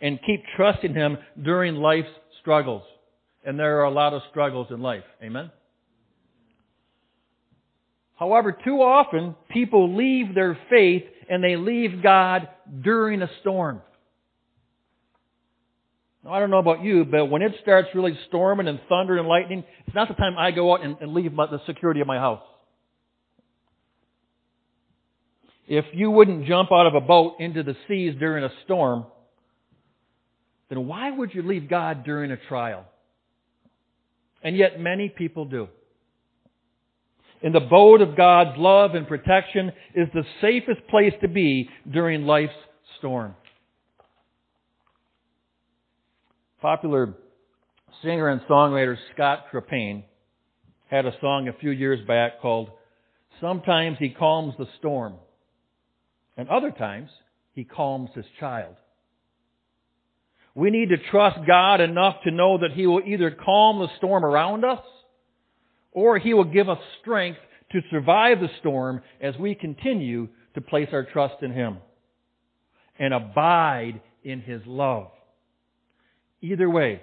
and 0.00 0.18
keep 0.26 0.42
trusting 0.56 0.94
Him 0.94 1.18
during 1.40 1.76
life's 1.76 2.08
struggles. 2.40 2.82
And 3.44 3.58
there 3.58 3.80
are 3.80 3.84
a 3.84 3.90
lot 3.90 4.12
of 4.12 4.22
struggles 4.30 4.68
in 4.70 4.80
life. 4.80 5.04
Amen? 5.22 5.50
However, 8.16 8.52
too 8.52 8.76
often 8.76 9.34
people 9.50 9.96
leave 9.96 10.34
their 10.34 10.58
faith 10.70 11.04
and 11.28 11.42
they 11.42 11.56
leave 11.56 12.02
God 12.02 12.48
during 12.82 13.22
a 13.22 13.30
storm. 13.40 13.80
Now, 16.24 16.32
I 16.32 16.40
don't 16.40 16.50
know 16.50 16.58
about 16.58 16.82
you, 16.82 17.04
but 17.04 17.26
when 17.26 17.42
it 17.42 17.52
starts 17.62 17.88
really 17.94 18.18
storming 18.28 18.68
and 18.68 18.80
thunder 18.88 19.18
and 19.18 19.28
lightning, 19.28 19.64
it's 19.86 19.94
not 19.94 20.08
the 20.08 20.14
time 20.14 20.38
I 20.38 20.52
go 20.52 20.72
out 20.72 20.84
and, 20.84 20.96
and 21.00 21.12
leave 21.12 21.32
my, 21.32 21.46
the 21.46 21.60
security 21.66 22.00
of 22.00 22.06
my 22.06 22.18
house. 22.18 22.42
If 25.66 25.84
you 25.92 26.10
wouldn't 26.10 26.46
jump 26.46 26.70
out 26.72 26.86
of 26.86 26.94
a 26.94 27.00
boat 27.00 27.36
into 27.40 27.62
the 27.62 27.76
seas 27.88 28.14
during 28.18 28.44
a 28.44 28.50
storm, 28.64 29.06
then 30.68 30.86
why 30.86 31.10
would 31.10 31.34
you 31.34 31.42
leave 31.42 31.68
God 31.68 32.04
during 32.04 32.30
a 32.30 32.36
trial? 32.36 32.84
And 34.42 34.56
yet 34.56 34.78
many 34.78 35.08
people 35.08 35.46
do. 35.46 35.68
In 37.44 37.52
the 37.52 37.60
boat 37.60 38.00
of 38.00 38.16
God's 38.16 38.56
love 38.56 38.94
and 38.94 39.06
protection 39.06 39.70
is 39.94 40.08
the 40.14 40.24
safest 40.40 40.88
place 40.88 41.12
to 41.20 41.28
be 41.28 41.68
during 41.92 42.24
life's 42.24 42.54
storm. 42.98 43.34
Popular 46.62 47.12
singer 48.02 48.30
and 48.30 48.40
songwriter 48.48 48.96
Scott 49.12 49.44
Krippayne 49.52 50.04
had 50.90 51.04
a 51.04 51.12
song 51.20 51.46
a 51.48 51.52
few 51.60 51.70
years 51.70 52.00
back 52.08 52.40
called 52.40 52.70
Sometimes 53.42 53.98
He 54.00 54.08
Calms 54.08 54.54
the 54.58 54.66
Storm. 54.78 55.16
And 56.38 56.48
other 56.48 56.70
times, 56.70 57.10
He 57.52 57.64
calms 57.64 58.08
His 58.14 58.24
child. 58.40 58.74
We 60.54 60.70
need 60.70 60.88
to 60.88 61.10
trust 61.10 61.40
God 61.46 61.82
enough 61.82 62.16
to 62.24 62.30
know 62.30 62.56
that 62.56 62.72
He 62.72 62.86
will 62.86 63.02
either 63.04 63.30
calm 63.30 63.80
the 63.80 63.88
storm 63.98 64.24
around 64.24 64.64
us 64.64 64.80
or 65.94 66.18
He 66.18 66.34
will 66.34 66.44
give 66.44 66.68
us 66.68 66.78
strength 67.00 67.38
to 67.72 67.80
survive 67.90 68.40
the 68.40 68.50
storm 68.60 69.00
as 69.20 69.34
we 69.38 69.54
continue 69.54 70.28
to 70.54 70.60
place 70.60 70.88
our 70.92 71.04
trust 71.04 71.42
in 71.42 71.52
Him 71.52 71.78
and 72.98 73.14
abide 73.14 74.00
in 74.22 74.40
His 74.40 74.60
love. 74.66 75.08
Either 76.42 76.68
way, 76.68 77.02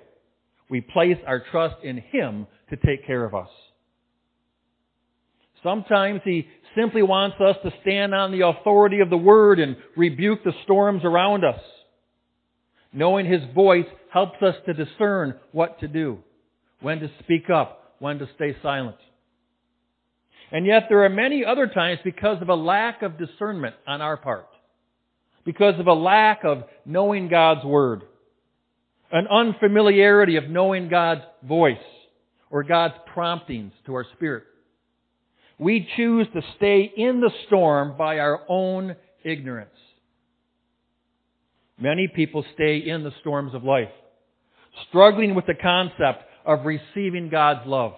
we 0.70 0.82
place 0.82 1.18
our 1.26 1.44
trust 1.52 1.84
in 1.84 1.98
Him 1.98 2.46
to 2.70 2.76
take 2.76 3.08
care 3.08 3.26
of 3.26 3.34
us. 3.34 3.50
Sometimes 5.64 6.22
He 6.24 6.48
simply 6.76 7.04
wants 7.04 7.38
us 7.42 7.58
to 7.64 7.74
stand 7.82 8.14
on 8.14 8.32
the 8.32 8.46
authority 8.46 9.00
of 9.00 9.10
the 9.10 9.18
Word 9.18 9.60
and 9.60 9.76
rebuke 9.98 10.44
the 10.44 10.54
storms 10.64 11.04
around 11.04 11.44
us. 11.44 11.60
Knowing 12.94 13.26
His 13.26 13.42
voice 13.54 13.86
helps 14.12 14.42
us 14.42 14.56
to 14.66 14.74
discern 14.74 15.36
what 15.52 15.80
to 15.80 15.88
do, 15.88 16.20
when 16.82 17.00
to 17.00 17.10
speak 17.24 17.50
up, 17.50 17.81
when 18.02 18.20
to 18.20 18.28
stay 18.36 18.58
silent. 18.62 18.98
And 20.52 20.66
yet 20.66 20.88
there 20.90 21.06
are 21.06 21.10
many 21.10 21.46
other 21.46 21.68
times 21.68 22.00
because 22.04 22.42
of 22.42 22.50
a 22.50 22.56
lack 22.56 23.02
of 23.02 23.18
discernment 23.18 23.76
on 23.88 24.02
our 24.02 24.18
part, 24.18 24.50
because 25.46 25.80
of 25.80 25.88
a 25.88 25.94
lack 25.94 26.44
of 26.44 26.66
knowing 26.86 27.30
God's 27.30 27.64
Word, 27.64 28.02
an 29.14 29.28
unfamiliarity 29.28 30.36
of 30.36 30.50
knowing 30.50 30.90
God's 30.90 31.22
voice 31.48 31.78
or 32.50 32.64
God's 32.64 32.96
promptings 33.14 33.72
to 33.86 33.96
our 33.96 34.06
spirit 34.16 34.44
we 35.62 35.88
choose 35.96 36.26
to 36.34 36.42
stay 36.58 36.92
in 36.98 37.22
the 37.22 37.30
storm 37.46 37.94
by 37.96 38.18
our 38.18 38.42
own 38.50 38.96
ignorance. 39.24 39.70
Many 41.80 42.12
people 42.16 42.44
stay 42.56 42.78
in 42.78 43.04
the 43.04 43.14
storms 43.22 43.54
of 43.54 43.64
life, 43.64 43.92
struggling 44.90 45.36
with 45.36 45.46
the 45.46 45.54
concept 45.54 46.24
of 46.46 46.66
receiving 46.66 47.30
God's 47.30 47.68
love. 47.68 47.94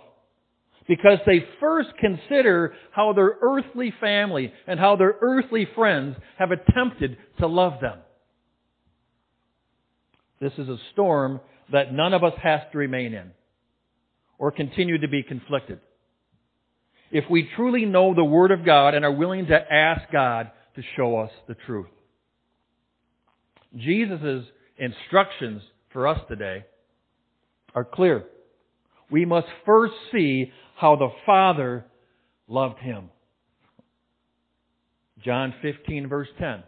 Because 0.88 1.20
they 1.26 1.46
first 1.60 1.90
consider 2.00 2.74
how 2.92 3.14
their 3.14 3.38
earthly 3.42 3.94
family 4.02 4.52
and 4.68 4.80
how 4.80 4.98
their 4.98 5.16
earthly 5.22 5.68
friends 5.76 6.18
have 6.38 6.52
attempted 6.52 7.18
to 7.40 7.48
love 7.48 7.80
them. 7.82 8.00
This 10.42 10.52
is 10.58 10.68
a 10.68 10.78
storm 10.92 11.40
that 11.72 11.94
none 11.94 12.14
of 12.14 12.24
us 12.24 12.34
has 12.44 12.60
to 12.74 12.78
remain 12.78 13.14
in 13.14 13.32
or 14.38 14.52
continue 14.52 14.98
to 14.98 15.08
be 15.08 15.24
conflicted 15.24 15.80
if 17.14 17.30
we 17.30 17.48
truly 17.56 17.86
know 17.86 18.14
the 18.14 18.24
Word 18.24 18.52
of 18.52 18.66
God 18.66 18.96
and 18.96 19.06
are 19.06 19.12
willing 19.12 19.46
to 19.46 19.74
ask 19.74 20.12
God 20.12 20.50
to 20.76 20.82
show 20.98 21.18
us 21.18 21.30
the 21.48 21.56
truth. 21.68 21.88
Jesus' 23.78 24.46
instructions 24.78 25.62
for 25.92 26.08
us 26.08 26.20
today 26.28 26.66
are 27.76 27.86
clear. 27.86 28.26
We 29.10 29.26
must 29.26 29.48
first 29.66 29.94
see 30.12 30.52
how 30.76 30.96
the 30.96 31.10
Father 31.26 31.86
loved 32.48 32.80
him. 32.80 33.10
John 35.24 35.54
15 35.62 36.08
verse 36.08 36.28
10. 36.40 36.64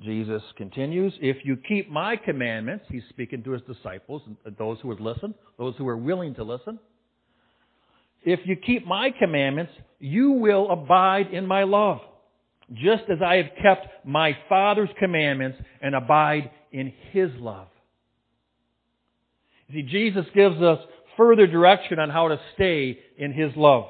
Jesus 0.00 0.42
continues, 0.56 1.14
if 1.20 1.38
you 1.44 1.56
keep 1.56 1.88
my 1.88 2.16
commandments, 2.16 2.84
he's 2.90 3.04
speaking 3.10 3.44
to 3.44 3.52
his 3.52 3.62
disciples, 3.62 4.22
those 4.58 4.78
who 4.80 4.88
would 4.88 5.00
listen, 5.00 5.34
those 5.56 5.74
who 5.78 5.86
are 5.86 5.96
willing 5.96 6.34
to 6.34 6.42
listen, 6.42 6.80
if 8.24 8.40
you 8.44 8.56
keep 8.56 8.86
my 8.86 9.10
commandments, 9.18 9.72
you 10.00 10.32
will 10.32 10.70
abide 10.70 11.32
in 11.32 11.46
my 11.46 11.62
love, 11.62 12.00
just 12.72 13.04
as 13.10 13.18
I 13.24 13.36
have 13.36 13.50
kept 13.62 14.04
my 14.04 14.36
Father's 14.48 14.88
commandments 14.98 15.58
and 15.80 15.94
abide 15.94 16.50
in 16.72 16.92
his 17.12 17.30
love. 17.38 17.68
See, 19.72 19.82
Jesus 19.82 20.26
gives 20.34 20.60
us 20.60 20.78
further 21.16 21.46
direction 21.46 21.98
on 21.98 22.10
how 22.10 22.28
to 22.28 22.40
stay 22.54 22.98
in 23.16 23.32
his 23.32 23.50
love. 23.56 23.86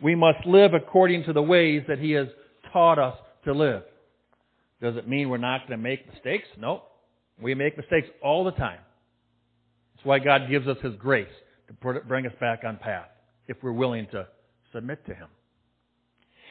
We 0.00 0.14
must 0.14 0.46
live 0.46 0.74
according 0.74 1.24
to 1.24 1.32
the 1.32 1.42
ways 1.42 1.82
that 1.88 1.98
he 1.98 2.12
has 2.12 2.28
taught 2.72 2.98
us 2.98 3.16
to 3.44 3.52
live. 3.52 3.82
Does 4.80 4.96
it 4.96 5.08
mean 5.08 5.30
we're 5.30 5.38
not 5.38 5.66
going 5.66 5.78
to 5.78 5.82
make 5.82 6.06
mistakes? 6.12 6.46
No. 6.58 6.82
We 7.40 7.54
make 7.54 7.76
mistakes 7.76 8.08
all 8.22 8.44
the 8.44 8.52
time. 8.52 8.78
That's 9.94 10.04
why 10.04 10.18
God 10.18 10.42
gives 10.50 10.66
us 10.68 10.76
his 10.82 10.94
grace 10.96 11.28
to 11.68 12.00
bring 12.06 12.26
us 12.26 12.32
back 12.40 12.60
on 12.64 12.76
path 12.76 13.08
if 13.48 13.56
we're 13.62 13.72
willing 13.72 14.06
to 14.12 14.26
submit 14.72 15.04
to 15.06 15.14
Him. 15.14 15.28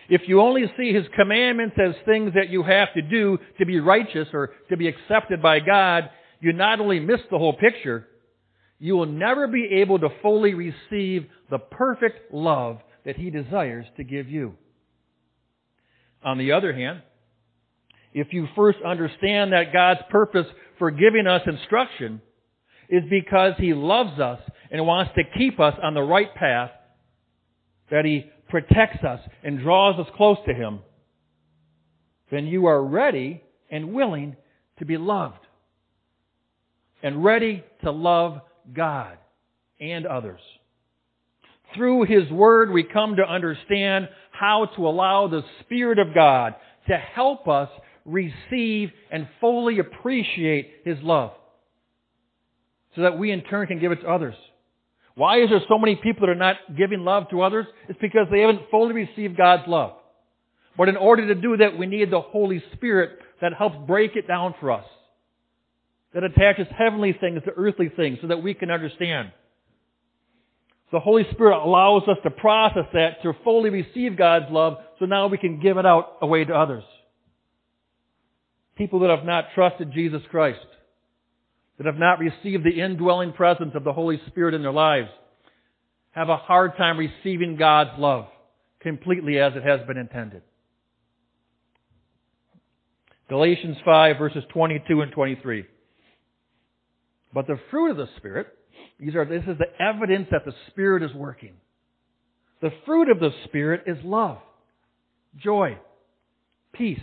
If 0.09 0.21
you 0.27 0.41
only 0.41 0.71
see 0.77 0.93
His 0.93 1.05
commandments 1.15 1.75
as 1.81 1.95
things 2.05 2.33
that 2.35 2.49
you 2.49 2.63
have 2.63 2.93
to 2.93 3.01
do 3.01 3.37
to 3.59 3.65
be 3.65 3.79
righteous 3.79 4.27
or 4.33 4.51
to 4.69 4.77
be 4.77 4.87
accepted 4.87 5.41
by 5.41 5.59
God, 5.59 6.09
you 6.39 6.53
not 6.53 6.79
only 6.79 6.99
miss 6.99 7.21
the 7.31 7.37
whole 7.37 7.53
picture, 7.53 8.07
you 8.79 8.95
will 8.95 9.05
never 9.05 9.47
be 9.47 9.79
able 9.81 9.99
to 9.99 10.09
fully 10.21 10.53
receive 10.53 11.27
the 11.49 11.59
perfect 11.59 12.33
love 12.33 12.79
that 13.05 13.15
He 13.15 13.29
desires 13.29 13.85
to 13.97 14.03
give 14.03 14.29
you. 14.29 14.55
On 16.23 16.37
the 16.37 16.51
other 16.51 16.73
hand, 16.73 17.01
if 18.13 18.27
you 18.31 18.47
first 18.55 18.79
understand 18.85 19.53
that 19.53 19.73
God's 19.73 20.01
purpose 20.09 20.47
for 20.79 20.91
giving 20.91 21.27
us 21.27 21.41
instruction 21.45 22.21
is 22.89 23.03
because 23.09 23.53
He 23.57 23.73
loves 23.73 24.19
us 24.19 24.39
and 24.71 24.85
wants 24.85 25.11
to 25.15 25.23
keep 25.37 25.59
us 25.59 25.75
on 25.81 25.93
the 25.93 26.01
right 26.01 26.33
path, 26.33 26.71
that 27.91 28.05
He 28.05 28.29
protects 28.49 29.03
us 29.03 29.19
and 29.43 29.59
draws 29.59 29.99
us 29.99 30.07
close 30.15 30.37
to 30.47 30.53
Him, 30.53 30.79
then 32.31 32.47
you 32.47 32.65
are 32.65 32.83
ready 32.83 33.43
and 33.69 33.93
willing 33.93 34.35
to 34.79 34.85
be 34.85 34.97
loved. 34.97 35.39
And 37.03 37.23
ready 37.23 37.63
to 37.83 37.91
love 37.91 38.41
God 38.73 39.17
and 39.79 40.05
others. 40.05 40.41
Through 41.75 42.05
His 42.05 42.29
Word, 42.31 42.71
we 42.71 42.83
come 42.83 43.17
to 43.17 43.23
understand 43.23 44.09
how 44.31 44.69
to 44.75 44.87
allow 44.87 45.27
the 45.27 45.43
Spirit 45.61 45.99
of 45.99 46.13
God 46.13 46.55
to 46.87 46.97
help 46.97 47.47
us 47.47 47.69
receive 48.05 48.91
and 49.11 49.27
fully 49.41 49.79
appreciate 49.79 50.81
His 50.85 50.97
love. 51.01 51.31
So 52.95 53.01
that 53.01 53.17
we 53.17 53.31
in 53.31 53.41
turn 53.41 53.67
can 53.67 53.79
give 53.79 53.91
it 53.91 54.01
to 54.01 54.07
others. 54.07 54.35
Why 55.15 55.41
is 55.41 55.49
there 55.49 55.61
so 55.67 55.77
many 55.77 55.95
people 55.95 56.27
that 56.27 56.31
are 56.31 56.35
not 56.35 56.57
giving 56.77 57.03
love 57.03 57.29
to 57.29 57.41
others? 57.41 57.65
It's 57.89 57.99
because 57.99 58.27
they 58.31 58.41
haven't 58.41 58.69
fully 58.69 58.93
received 58.93 59.37
God's 59.37 59.67
love. 59.67 59.93
But 60.77 60.89
in 60.89 60.97
order 60.97 61.27
to 61.27 61.35
do 61.35 61.57
that, 61.57 61.77
we 61.77 61.85
need 61.85 62.11
the 62.11 62.21
Holy 62.21 62.61
Spirit 62.73 63.19
that 63.41 63.53
helps 63.53 63.77
break 63.87 64.15
it 64.15 64.27
down 64.27 64.55
for 64.59 64.71
us. 64.71 64.85
That 66.15 66.23
attaches 66.23 66.65
heavenly 66.75 67.13
things 67.13 67.43
to 67.43 67.51
earthly 67.55 67.89
things 67.95 68.17
so 68.21 68.27
that 68.27 68.41
we 68.41 68.55
can 68.55 68.71
understand. 68.71 69.31
The 70.91 71.01
Holy 71.01 71.23
Spirit 71.31 71.61
allows 71.61 72.03
us 72.07 72.15
to 72.23 72.31
process 72.31 72.85
that, 72.93 73.21
to 73.23 73.33
fully 73.43 73.69
receive 73.69 74.17
God's 74.17 74.45
love, 74.49 74.77
so 74.97 75.05
now 75.05 75.27
we 75.27 75.37
can 75.37 75.59
give 75.59 75.77
it 75.77 75.85
out 75.85 76.13
away 76.21 76.45
to 76.45 76.55
others. 76.55 76.85
People 78.77 78.99
that 79.01 79.09
have 79.09 79.25
not 79.25 79.47
trusted 79.53 79.91
Jesus 79.91 80.21
Christ, 80.31 80.65
that 81.77 81.85
have 81.85 81.97
not 81.97 82.19
received 82.19 82.63
the 82.63 82.81
indwelling 82.81 83.33
presence 83.33 83.71
of 83.75 83.83
the 83.83 83.91
Holy 83.91 84.21
Spirit 84.27 84.53
in 84.53 84.61
their 84.61 84.71
lives, 84.71 85.09
have 86.11 86.29
a 86.29 86.37
hard 86.37 86.77
time 86.77 86.97
receiving 86.97 87.57
God's 87.57 87.99
love 87.99 88.27
completely 88.79 89.37
as 89.37 89.51
it 89.53 89.63
has 89.63 89.85
been 89.85 89.97
intended. 89.97 90.43
Galatians 93.27 93.75
5 93.83 94.17
verses 94.17 94.45
22 94.53 95.01
and 95.01 95.11
23. 95.11 95.65
But 97.35 97.47
the 97.47 97.59
fruit 97.69 97.91
of 97.91 97.97
the 97.97 98.07
Spirit, 98.15 98.47
these 98.97 99.13
are, 99.13 99.25
this 99.25 99.43
is 99.45 99.57
the 99.57 99.83
evidence 99.83 100.29
that 100.31 100.45
the 100.45 100.53
Spirit 100.69 101.03
is 101.03 101.13
working. 101.13 101.51
The 102.61 102.71
fruit 102.85 103.09
of 103.11 103.19
the 103.19 103.31
Spirit 103.43 103.83
is 103.87 103.97
love, 104.05 104.37
joy, 105.37 105.77
peace, 106.71 106.97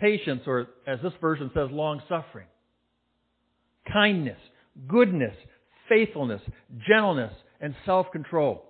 patience, 0.00 0.42
or 0.46 0.68
as 0.86 1.00
this 1.02 1.12
version 1.20 1.50
says, 1.52 1.68
long 1.72 2.00
suffering, 2.08 2.46
kindness, 3.92 4.38
goodness, 4.86 5.34
faithfulness, 5.88 6.42
gentleness, 6.88 7.32
and 7.60 7.74
self-control. 7.84 8.62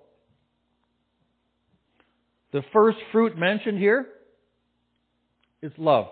The 2.53 2.63
first 2.73 2.97
fruit 3.11 3.37
mentioned 3.37 3.77
here 3.77 4.07
is 5.61 5.71
love. 5.77 6.07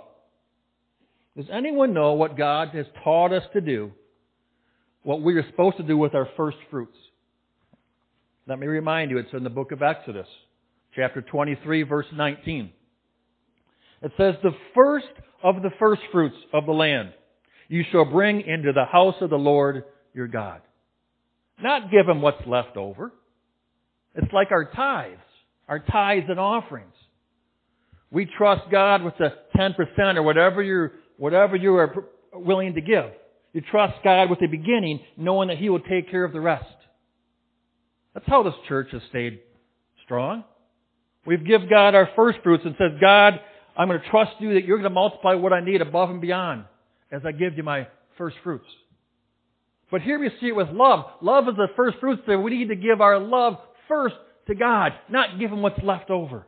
Does 1.36 1.48
anyone 1.52 1.94
know 1.94 2.14
what 2.14 2.38
God 2.38 2.70
has 2.70 2.86
taught 3.04 3.34
us 3.34 3.44
to 3.54 3.62
do? 3.62 3.92
What 5.04 5.22
we 5.22 5.36
are 5.36 5.46
supposed 5.50 5.78
to 5.78 5.84
do 5.84 5.98
with 5.98 6.16
our 6.16 6.30
first 6.38 6.58
fruits? 6.72 6.98
Let 8.48 8.60
me 8.60 8.68
remind 8.68 9.12
you, 9.12 9.18
it's 9.18 9.34
in 9.34 9.44
the 9.44 9.50
book 9.50 9.72
of 9.72 9.82
Exodus, 9.82 10.28
chapter 10.96 11.22
23, 11.22 11.84
verse 11.84 12.06
19. 12.14 12.72
It 14.02 14.12
says, 14.18 14.36
The 14.44 14.56
first 14.74 15.08
of 15.44 15.62
the 15.62 15.72
first 15.80 16.02
fruits 16.12 16.36
of 16.54 16.66
the 16.66 16.72
land 16.72 17.12
you 17.68 17.84
shall 17.92 18.06
bring 18.06 18.42
into 18.42 18.72
the 18.72 18.86
house 18.86 19.16
of 19.22 19.30
the 19.30 19.38
Lord 19.38 19.84
your 20.14 20.28
God. 20.28 20.62
Not 21.62 21.92
give 21.92 22.08
him 22.08 22.22
what's 22.22 22.46
left 22.46 22.78
over. 22.78 23.12
It's 24.16 24.32
like 24.32 24.52
our 24.52 24.66
tithes, 24.72 25.18
our 25.68 25.80
tithes 25.80 26.28
and 26.30 26.40
offerings. 26.40 26.94
We 28.12 28.26
trust 28.38 28.70
God 28.72 29.04
with 29.04 29.16
the 29.18 29.34
10% 29.58 30.16
or 30.16 30.24
whatever 30.24 30.62
you're, 30.62 30.94
whatever 31.18 31.56
you 31.56 31.76
are 31.76 32.06
willing 32.34 32.74
to 32.76 32.82
give. 32.82 33.06
You 33.54 33.62
trust 33.62 34.04
God 34.04 34.30
with 34.30 34.40
the 34.40 34.48
beginning, 34.48 35.00
knowing 35.18 35.48
that 35.48 35.58
He 35.58 35.70
will 35.70 35.80
take 35.80 36.12
care 36.12 36.24
of 36.24 36.34
the 36.34 36.42
rest. 36.42 36.66
That's 38.14 38.28
how 38.28 38.44
this 38.44 38.54
church 38.68 38.88
has 38.92 39.02
stayed 39.10 39.40
strong. 40.04 40.44
We've 41.26 41.46
give 41.46 41.70
God 41.70 41.96
our 41.96 42.10
first 42.16 42.40
fruits 42.44 42.64
and 42.66 42.76
said, 42.78 43.00
God, 43.02 43.40
I'm 43.78 43.88
going 43.88 44.00
to 44.00 44.10
trust 44.10 44.34
you 44.40 44.54
that 44.54 44.66
you're 44.66 44.78
going 44.78 44.90
to 44.90 44.94
multiply 44.94 45.34
what 45.34 45.54
I 45.54 45.60
need 45.64 45.82
above 45.82 46.10
and 46.10 46.22
beyond 46.22 46.66
as 47.12 47.22
I 47.26 47.32
give 47.32 47.58
you 47.58 47.64
my 47.64 47.88
first 48.18 48.38
fruits. 48.44 48.68
But 49.92 50.02
here 50.02 50.20
we 50.20 50.30
see 50.40 50.48
it 50.48 50.56
with 50.56 50.70
love. 50.70 51.06
Love 51.22 51.48
is 51.48 51.56
the 51.56 51.68
first 51.76 51.98
fruits 52.00 52.24
that 52.28 52.38
we 52.38 52.58
need 52.58 52.70
to 52.70 52.76
give 52.76 53.02
our 53.02 53.20
love 53.20 53.58
first 53.88 54.16
to 54.48 54.56
God, 54.56 54.94
not 55.10 55.40
give 55.40 55.52
Him 55.52 55.62
what's 55.62 55.82
left 55.84 56.10
over. 56.10 56.48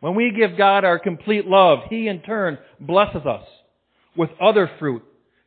When 0.00 0.14
we 0.14 0.32
give 0.36 0.58
God 0.58 0.84
our 0.84 0.98
complete 0.98 1.46
love, 1.46 1.80
He 1.88 2.08
in 2.08 2.20
turn 2.22 2.58
blesses 2.80 3.24
us 3.26 3.46
with 4.16 4.30
other 4.40 4.70
fruit, 4.78 5.02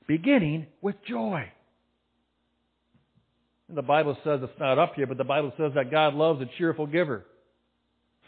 beginning 0.08 0.68
with 0.82 0.96
joy. 1.08 1.46
And 3.68 3.78
the 3.78 3.82
Bible 3.82 4.18
says 4.24 4.40
it's 4.42 4.60
not 4.60 4.80
up 4.80 4.94
here, 4.96 5.08
but 5.08 5.18
the 5.18 5.24
Bible 5.24 5.52
says 5.58 5.74
that 5.76 5.92
God 5.92 6.14
loves 6.14 6.42
a 6.42 6.50
cheerful 6.58 6.88
giver. 6.88 7.26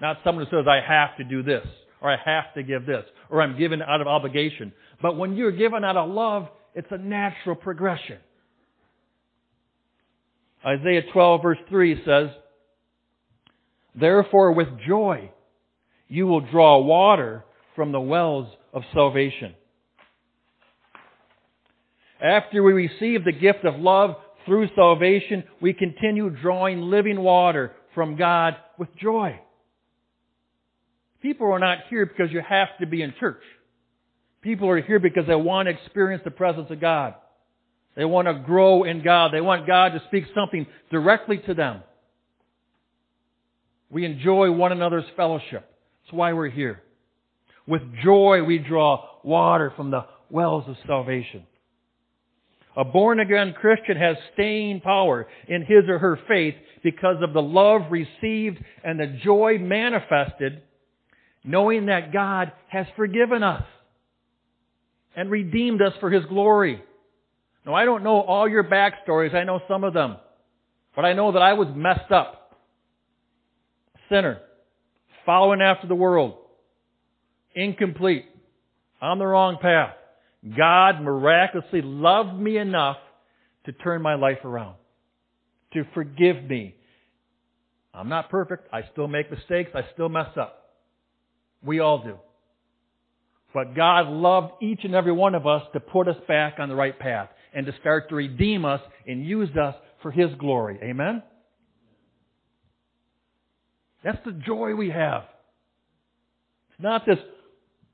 Not 0.01 0.17
someone 0.23 0.45
who 0.45 0.57
says, 0.57 0.65
I 0.67 0.81
have 0.85 1.17
to 1.17 1.23
do 1.23 1.43
this, 1.43 1.65
or 2.01 2.11
I 2.11 2.17
have 2.23 2.53
to 2.55 2.63
give 2.63 2.85
this, 2.85 3.03
or 3.29 3.41
I'm 3.41 3.57
given 3.57 3.81
out 3.81 4.01
of 4.01 4.07
obligation. 4.07 4.73
But 5.01 5.17
when 5.17 5.35
you're 5.35 5.51
given 5.51 5.83
out 5.83 5.97
of 5.97 6.09
love, 6.09 6.47
it's 6.75 6.87
a 6.91 6.97
natural 6.97 7.55
progression. 7.55 8.17
Isaiah 10.65 11.03
12 11.13 11.41
verse 11.41 11.57
3 11.69 12.01
says, 12.05 12.29
Therefore 13.95 14.51
with 14.51 14.67
joy 14.87 15.31
you 16.09 16.27
will 16.27 16.41
draw 16.41 16.79
water 16.79 17.45
from 17.75 17.91
the 17.91 18.01
wells 18.01 18.47
of 18.73 18.83
salvation. 18.93 19.53
After 22.21 22.61
we 22.61 22.73
receive 22.73 23.23
the 23.23 23.31
gift 23.31 23.63
of 23.63 23.79
love 23.79 24.15
through 24.45 24.69
salvation, 24.75 25.43
we 25.61 25.73
continue 25.73 26.29
drawing 26.29 26.81
living 26.81 27.21
water 27.21 27.71
from 27.95 28.17
God 28.17 28.55
with 28.77 28.89
joy. 28.97 29.39
People 31.21 31.51
are 31.51 31.59
not 31.59 31.79
here 31.89 32.05
because 32.05 32.31
you 32.31 32.41
have 32.47 32.69
to 32.79 32.87
be 32.87 33.01
in 33.01 33.13
church. 33.19 33.41
People 34.41 34.69
are 34.69 34.81
here 34.81 34.99
because 34.99 35.25
they 35.27 35.35
want 35.35 35.67
to 35.67 35.71
experience 35.71 36.23
the 36.25 36.31
presence 36.31 36.67
of 36.69 36.81
God. 36.81 37.15
They 37.95 38.05
want 38.05 38.27
to 38.27 38.33
grow 38.33 38.83
in 38.83 39.03
God. 39.03 39.31
They 39.33 39.41
want 39.41 39.67
God 39.67 39.89
to 39.89 40.01
speak 40.07 40.25
something 40.33 40.65
directly 40.91 41.37
to 41.39 41.53
them. 41.53 41.83
We 43.89 44.05
enjoy 44.05 44.51
one 44.51 44.71
another's 44.71 45.05
fellowship. 45.17 45.69
That's 46.09 46.17
why 46.17 46.33
we're 46.33 46.49
here. 46.49 46.81
With 47.67 47.83
joy 48.03 48.43
we 48.43 48.57
draw 48.57 49.05
water 49.23 49.71
from 49.75 49.91
the 49.91 50.05
wells 50.31 50.63
of 50.67 50.75
salvation. 50.87 51.45
A 52.75 52.83
born 52.83 53.19
again 53.19 53.53
Christian 53.53 53.95
has 53.95 54.17
staying 54.33 54.81
power 54.81 55.27
in 55.47 55.61
his 55.61 55.87
or 55.87 55.99
her 55.99 56.19
faith 56.27 56.55
because 56.83 57.17
of 57.21 57.33
the 57.33 57.43
love 57.43 57.91
received 57.91 58.57
and 58.83 58.99
the 58.99 59.19
joy 59.23 59.59
manifested 59.59 60.63
knowing 61.43 61.85
that 61.87 62.11
God 62.11 62.53
has 62.69 62.87
forgiven 62.95 63.43
us 63.43 63.65
and 65.15 65.29
redeemed 65.29 65.83
us 65.83 65.93
for 65.99 66.09
His 66.09 66.25
glory. 66.25 66.81
Now 67.67 67.75
I 67.75 67.85
don't 67.85 68.03
know 68.03 68.21
all 68.21 68.49
your 68.49 68.63
backstories, 68.63 69.35
I 69.35 69.43
know 69.43 69.59
some 69.67 69.83
of 69.83 69.93
them. 69.93 70.17
But 70.95 71.05
I 71.05 71.13
know 71.13 71.33
that 71.33 71.41
I 71.43 71.53
was 71.53 71.67
messed 71.75 72.11
up. 72.11 72.57
Sinner 74.09 74.39
following 75.25 75.61
after 75.61 75.87
the 75.87 75.95
world, 75.95 76.37
incomplete, 77.55 78.25
on 79.01 79.19
the 79.19 79.25
wrong 79.25 79.57
path. 79.61 79.93
God 80.57 81.01
miraculously 81.01 81.81
loved 81.81 82.39
me 82.39 82.57
enough 82.57 82.97
to 83.65 83.71
turn 83.71 84.01
my 84.01 84.15
life 84.15 84.43
around, 84.43 84.75
to 85.73 85.83
forgive 85.93 86.43
me. 86.43 86.75
I'm 87.93 88.09
not 88.09 88.29
perfect. 88.29 88.67
I 88.73 88.83
still 88.91 89.07
make 89.07 89.31
mistakes. 89.31 89.71
I 89.73 89.81
still 89.93 90.09
mess 90.09 90.29
up. 90.39 90.75
We 91.63 91.79
all 91.79 92.03
do. 92.03 92.17
But 93.53 93.75
God 93.75 94.07
loved 94.07 94.61
each 94.61 94.81
and 94.83 94.93
every 94.93 95.11
one 95.11 95.35
of 95.35 95.47
us 95.47 95.63
to 95.73 95.79
put 95.79 96.07
us 96.07 96.15
back 96.27 96.55
on 96.59 96.69
the 96.69 96.75
right 96.75 96.97
path 96.97 97.29
and 97.53 97.65
to 97.65 97.73
start 97.81 98.09
to 98.09 98.15
redeem 98.15 98.63
us 98.63 98.81
and 99.07 99.25
use 99.25 99.49
us 99.57 99.75
for 100.01 100.11
His 100.11 100.29
glory. 100.37 100.79
Amen? 100.83 101.23
That's 104.03 104.17
the 104.25 104.31
joy 104.31 104.75
we 104.75 104.89
have. 104.89 105.23
It's 106.71 106.81
not 106.81 107.05
this 107.05 107.19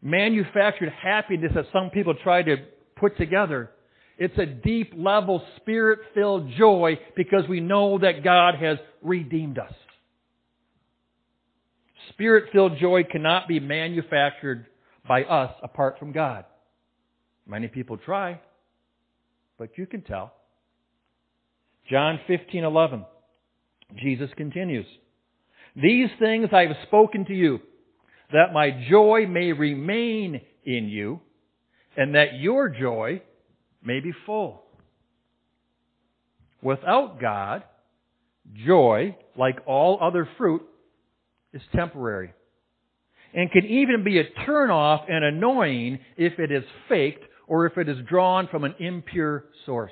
manufactured 0.02 0.90
happiness 0.90 1.52
that 1.56 1.66
some 1.74 1.90
people 1.90 2.14
try 2.24 2.44
to 2.44 2.58
put 2.96 3.18
together. 3.18 3.72
It's 4.18 4.38
a 4.38 4.46
deep 4.46 4.94
level 4.96 5.44
spirit 5.58 6.00
filled 6.14 6.52
joy 6.58 7.00
because 7.16 7.48
we 7.50 7.60
know 7.60 7.98
that 8.00 8.24
God 8.24 8.56
has 8.56 8.78
redeemed 9.02 9.60
us. 9.60 9.74
Spirit 12.10 12.50
filled 12.54 12.78
joy 12.80 13.04
cannot 13.04 13.48
be 13.48 13.60
manufactured 13.60 14.68
by 15.08 15.24
us 15.24 15.54
apart 15.64 15.98
from 16.00 16.12
God. 16.12 16.46
Many 17.48 17.68
people 17.68 17.98
try, 17.98 18.40
but 19.58 19.78
you 19.78 19.86
can 19.86 20.02
tell. 20.02 20.34
John 21.90 22.20
15:11 22.28 23.06
Jesus 23.96 24.30
continues 24.36 24.88
these 25.76 26.10
things 26.20 26.50
I 26.52 26.68
have 26.68 26.78
spoken 26.88 27.26
to 27.26 27.34
you, 27.34 27.60
that 28.32 28.54
my 28.54 28.86
joy 28.90 29.26
may 29.28 29.52
remain 29.52 30.42
in 30.66 30.88
you, 30.88 31.20
and 31.98 32.16
that 32.16 32.40
your 32.40 32.70
joy 32.70 33.22
may 33.84 34.00
be 34.00 34.12
full. 34.26 34.64
Without 36.62 37.20
God, 37.22 37.64
joy, 38.66 39.16
like 39.38 39.60
all 39.66 40.00
other 40.02 40.28
fruit, 40.38 40.64
is 41.54 41.62
temporary. 41.76 42.34
And 43.34 43.52
can 43.52 43.66
even 43.66 44.04
be 44.04 44.20
a 44.20 44.30
turnoff 44.48 45.10
and 45.10 45.24
annoying 45.24 46.00
if 46.18 46.40
it 46.40 46.52
is 46.52 46.64
faked 46.88 47.24
or 47.48 47.66
if 47.66 47.78
it 47.78 47.90
is 47.90 47.98
drawn 48.08 48.48
from 48.48 48.64
an 48.64 48.76
impure 48.80 49.46
source. 49.66 49.92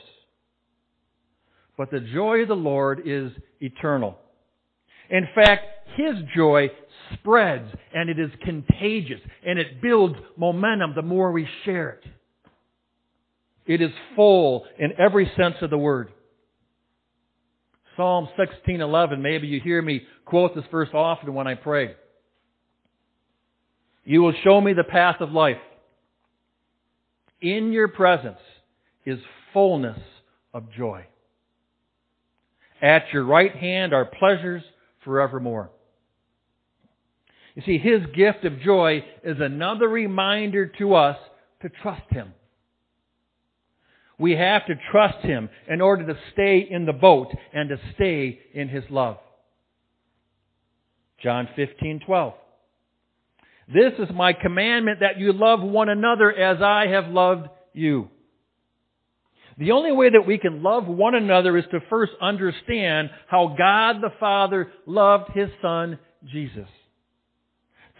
But 1.77 1.91
the 1.91 1.99
joy 1.99 2.41
of 2.41 2.47
the 2.47 2.55
Lord 2.55 3.01
is 3.05 3.31
eternal. 3.59 4.17
In 5.09 5.27
fact, 5.35 5.65
His 5.95 6.15
joy 6.35 6.69
spreads 7.13 7.69
and 7.93 8.09
it 8.09 8.19
is 8.19 8.31
contagious 8.43 9.19
and 9.45 9.59
it 9.59 9.81
builds 9.81 10.15
momentum 10.37 10.93
the 10.95 11.01
more 11.01 11.31
we 11.31 11.47
share 11.65 11.89
it. 11.89 12.03
It 13.65 13.81
is 13.81 13.91
full 14.15 14.65
in 14.79 14.93
every 14.99 15.31
sense 15.37 15.55
of 15.61 15.69
the 15.69 15.77
word. 15.77 16.11
Psalm 17.95 18.27
16:11, 18.37 19.21
maybe 19.21 19.47
you 19.47 19.59
hear 19.61 19.81
me 19.81 20.01
quote 20.25 20.55
this 20.55 20.65
verse 20.71 20.89
often 20.93 21.33
when 21.33 21.47
I 21.47 21.55
pray. 21.55 21.95
You 24.03 24.21
will 24.21 24.33
show 24.43 24.59
me 24.59 24.73
the 24.73 24.83
path 24.83 25.21
of 25.21 25.31
life. 25.31 25.61
In 27.39 27.71
your 27.71 27.87
presence 27.87 28.39
is 29.05 29.19
fullness 29.53 29.99
of 30.53 30.71
joy. 30.71 31.05
At 32.81 33.13
your 33.13 33.23
right 33.23 33.55
hand 33.55 33.93
are 33.93 34.05
pleasures 34.05 34.63
forevermore. 35.05 35.69
You 37.55 37.61
see, 37.65 37.77
His 37.77 38.01
gift 38.15 38.45
of 38.45 38.59
joy 38.61 39.03
is 39.23 39.37
another 39.39 39.87
reminder 39.87 40.67
to 40.79 40.95
us 40.95 41.17
to 41.61 41.69
trust 41.69 42.09
Him. 42.09 42.33
We 44.17 44.33
have 44.33 44.65
to 44.67 44.75
trust 44.91 45.19
Him 45.19 45.49
in 45.67 45.81
order 45.81 46.05
to 46.07 46.19
stay 46.33 46.59
in 46.69 46.85
the 46.85 46.93
boat 46.93 47.31
and 47.53 47.69
to 47.69 47.79
stay 47.95 48.39
in 48.53 48.69
His 48.69 48.83
love. 48.89 49.17
John 51.21 51.47
15:12. 51.57 52.33
This 53.73 53.93
is 53.97 54.09
my 54.13 54.33
commandment 54.33 54.99
that 54.99 55.19
you 55.19 55.31
love 55.31 55.61
one 55.61 55.89
another 55.89 56.31
as 56.31 56.61
I 56.61 56.87
have 56.87 57.07
loved 57.07 57.47
you. 57.73 58.09
The 59.57 59.71
only 59.71 59.91
way 59.91 60.09
that 60.09 60.25
we 60.25 60.37
can 60.37 60.63
love 60.63 60.87
one 60.87 61.15
another 61.15 61.57
is 61.57 61.65
to 61.71 61.79
first 61.89 62.11
understand 62.21 63.09
how 63.27 63.55
God 63.57 64.01
the 64.01 64.11
Father 64.19 64.71
loved 64.85 65.31
His 65.33 65.49
Son, 65.61 65.99
Jesus. 66.25 66.67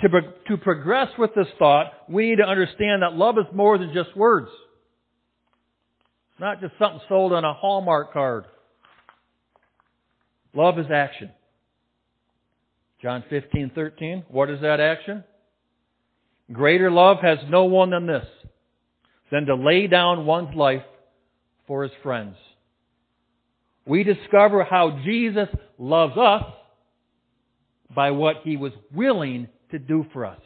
To, 0.03 0.09
to 0.49 0.57
progress 0.57 1.07
with 1.17 1.33
this 1.33 1.47
thought, 1.57 1.93
we 2.09 2.29
need 2.29 2.37
to 2.37 2.43
understand 2.43 3.03
that 3.03 3.13
love 3.13 3.37
is 3.37 3.45
more 3.53 3.77
than 3.77 3.93
just 3.93 4.15
words. 4.17 4.49
It's 6.31 6.41
not 6.41 6.59
just 6.59 6.73
something 6.77 6.99
sold 7.07 7.31
on 7.31 7.45
a 7.45 7.53
Hallmark 7.53 8.11
card. 8.11 8.45
Love 10.53 10.77
is 10.77 10.87
action. 10.93 11.31
John 13.01 13.23
15, 13.29 13.71
13. 13.73 14.25
What 14.27 14.49
is 14.49 14.61
that 14.61 14.79
action? 14.79 15.23
Greater 16.51 16.91
love 16.91 17.17
has 17.21 17.37
no 17.49 17.65
one 17.65 17.91
than 17.91 18.05
this, 18.05 18.25
than 19.31 19.45
to 19.45 19.55
lay 19.55 19.87
down 19.87 20.25
one's 20.25 20.55
life 20.55 20.83
for 21.65 21.83
his 21.83 21.91
friends. 22.01 22.35
We 23.85 24.03
discover 24.03 24.63
how 24.63 24.99
Jesus 25.03 25.47
loves 25.77 26.17
us 26.17 26.43
by 27.93 28.11
what 28.11 28.37
he 28.43 28.57
was 28.57 28.73
willing 28.93 29.47
to 29.73 29.79
do 29.79 30.05
for 30.13 30.25
us. 30.25 30.39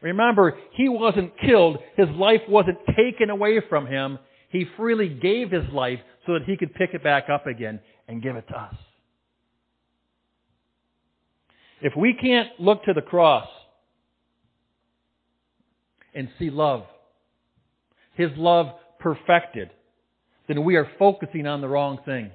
Remember, 0.00 0.56
he 0.72 0.88
wasn't 0.88 1.32
killed. 1.38 1.78
His 1.96 2.08
life 2.10 2.42
wasn't 2.48 2.78
taken 2.96 3.30
away 3.30 3.60
from 3.68 3.86
him. 3.86 4.18
He 4.48 4.64
freely 4.76 5.08
gave 5.08 5.50
his 5.50 5.68
life 5.72 5.98
so 6.26 6.34
that 6.34 6.44
he 6.46 6.56
could 6.56 6.74
pick 6.74 6.90
it 6.94 7.02
back 7.02 7.28
up 7.28 7.46
again 7.46 7.80
and 8.06 8.22
give 8.22 8.36
it 8.36 8.46
to 8.48 8.56
us. 8.56 8.74
If 11.80 11.94
we 11.96 12.14
can't 12.14 12.48
look 12.58 12.84
to 12.84 12.92
the 12.92 13.02
cross 13.02 13.48
and 16.14 16.28
see 16.38 16.50
love, 16.50 16.84
his 18.14 18.30
love 18.36 18.68
perfected, 18.98 19.70
then 20.48 20.64
we 20.64 20.76
are 20.76 20.90
focusing 20.98 21.46
on 21.46 21.60
the 21.60 21.68
wrong 21.68 21.98
thing. 22.04 22.30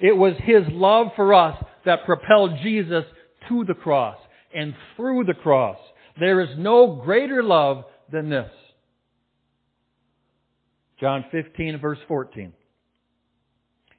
It 0.00 0.16
was 0.16 0.34
his 0.42 0.62
love 0.68 1.08
for 1.16 1.34
us 1.34 1.62
that 1.84 2.04
propelled 2.04 2.58
Jesus 2.62 3.04
to 3.48 3.64
the 3.64 3.74
cross 3.74 4.16
and 4.54 4.74
through 4.96 5.24
the 5.24 5.34
cross. 5.34 5.78
There 6.18 6.40
is 6.40 6.50
no 6.56 7.00
greater 7.04 7.42
love 7.42 7.84
than 8.10 8.30
this. 8.30 8.50
John 11.00 11.24
15 11.32 11.80
verse 11.80 11.98
14. 12.06 12.52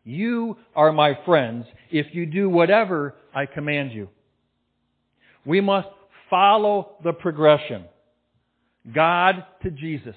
You 0.04 0.58
are 0.76 0.92
my 0.92 1.18
friends 1.26 1.66
if 1.92 2.14
you 2.14 2.26
do 2.26 2.50
whatever 2.50 3.16
I 3.34 3.48
command 3.48 3.92
you. 3.92 4.10
We 5.46 5.62
must 5.62 5.90
follow 6.30 6.96
the 7.04 7.12
progression. 7.12 7.86
God 8.94 9.46
to 9.64 9.72
Jesus. 9.72 10.16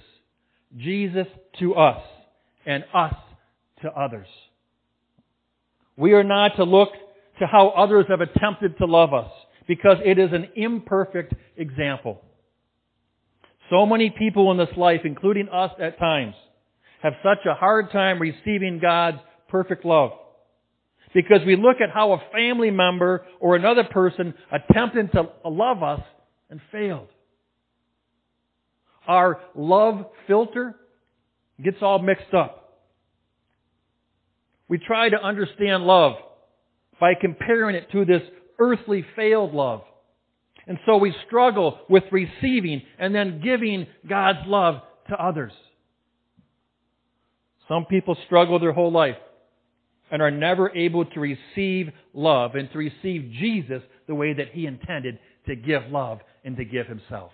Jesus 0.77 1.27
to 1.59 1.75
us. 1.75 2.03
And 2.67 2.85
us 2.95 3.15
to 3.83 3.91
others. 3.91 4.27
We 5.97 6.13
are 6.13 6.25
not 6.25 6.57
to 6.57 6.65
look 6.65 6.91
to 7.39 7.47
how 7.47 7.69
others 7.69 8.07
have 8.09 8.21
attempted 8.21 8.77
to 8.79 8.85
love 8.85 9.15
us 9.15 9.31
because 9.69 9.99
it 10.05 10.19
is 10.19 10.31
an 10.33 10.49
imperfect 10.57 11.35
example. 11.57 12.21
So 13.71 13.85
many 13.87 14.11
people 14.11 14.51
in 14.51 14.57
this 14.57 14.75
life, 14.77 15.03
including 15.05 15.49
us 15.51 15.71
at 15.81 15.99
times, 15.99 16.35
have 17.03 17.13
such 17.23 17.47
a 17.47 17.55
hard 17.55 17.93
time 17.93 18.19
receiving 18.19 18.81
God's 18.81 19.19
perfect 19.49 19.85
love. 19.85 20.13
Because 21.15 21.41
we 21.47 21.57
look 21.57 21.77
at 21.81 21.91
how 21.93 22.13
a 22.13 22.23
family 22.33 22.71
member 22.71 23.25
or 23.41 23.57
another 23.57 23.85
person 23.85 24.35
attempted 24.51 25.13
to 25.13 25.29
love 25.45 25.83
us 25.83 26.01
and 26.51 26.61
failed. 26.73 27.09
Our 29.07 29.41
love 29.55 30.07
filter 30.27 30.75
gets 31.63 31.79
all 31.81 31.99
mixed 31.99 32.35
up. 32.35 32.81
We 34.69 34.79
try 34.79 35.09
to 35.09 35.17
understand 35.17 35.85
love 35.85 36.15
by 37.01 37.15
comparing 37.19 37.75
it 37.75 37.91
to 37.93 38.05
this 38.05 38.23
earthly 38.59 39.05
failed 39.17 39.55
love. 39.55 39.83
And 40.67 40.79
so 40.85 40.99
we 40.99 41.15
struggle 41.27 41.79
with 41.89 42.05
receiving 42.13 42.83
and 42.99 43.15
then 43.15 43.41
giving 43.43 43.87
God's 44.09 44.47
love 44.47 44.83
to 45.09 45.15
others. 45.15 45.53
Some 47.69 47.87
people 47.87 48.17
struggle 48.27 48.59
their 48.59 48.73
whole 48.73 48.93
life 48.93 49.17
and 50.11 50.23
are 50.23 50.31
never 50.31 50.75
able 50.77 51.05
to 51.05 51.21
receive 51.21 51.91
love 52.15 52.55
and 52.55 52.71
to 52.73 52.79
receive 52.79 53.33
Jesus 53.39 53.83
the 54.07 54.15
way 54.15 54.33
that 54.35 54.49
He 54.53 54.67
intended 54.67 55.19
to 55.47 55.57
give 55.57 55.83
love 55.91 56.21
and 56.45 56.57
to 56.57 56.65
give 56.65 56.87
Himself. 56.87 57.33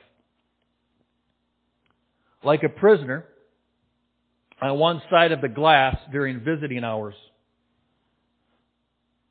Like 2.44 2.62
a 2.62 2.68
prisoner 2.68 3.24
on 4.60 4.78
one 4.78 5.02
side 5.10 5.32
of 5.32 5.40
the 5.40 5.48
glass 5.48 5.96
during 6.12 6.40
visiting 6.40 6.84
hours. 6.84 7.14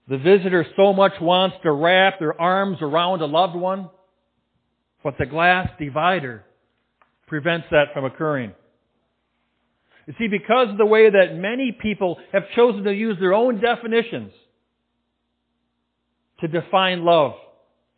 The 0.08 0.18
visitor 0.18 0.66
so 0.76 0.94
much 0.94 1.14
wants 1.22 1.56
to 1.64 1.72
wrap 1.72 2.20
their 2.20 2.40
arms 2.40 2.80
around 2.82 3.22
a 3.22 3.26
loved 3.26 3.56
one, 3.56 3.90
but 5.04 5.18
the 5.18 5.26
glass 5.26 5.70
divider 5.80 6.44
prevents 7.28 7.68
that 7.72 7.94
from 7.94 8.06
occurring. 8.06 8.54
You 10.08 10.14
see, 10.20 10.28
because 10.28 10.70
of 10.70 10.78
the 10.78 10.86
way 10.86 11.10
that 11.10 11.36
many 11.36 11.72
people 11.72 12.18
have 12.34 12.44
chosen 12.56 12.84
to 12.84 12.94
use 12.94 13.18
their 13.20 13.34
own 13.34 13.62
definitions 13.62 14.34
to 16.42 16.48
define 16.50 17.06
love 17.06 17.34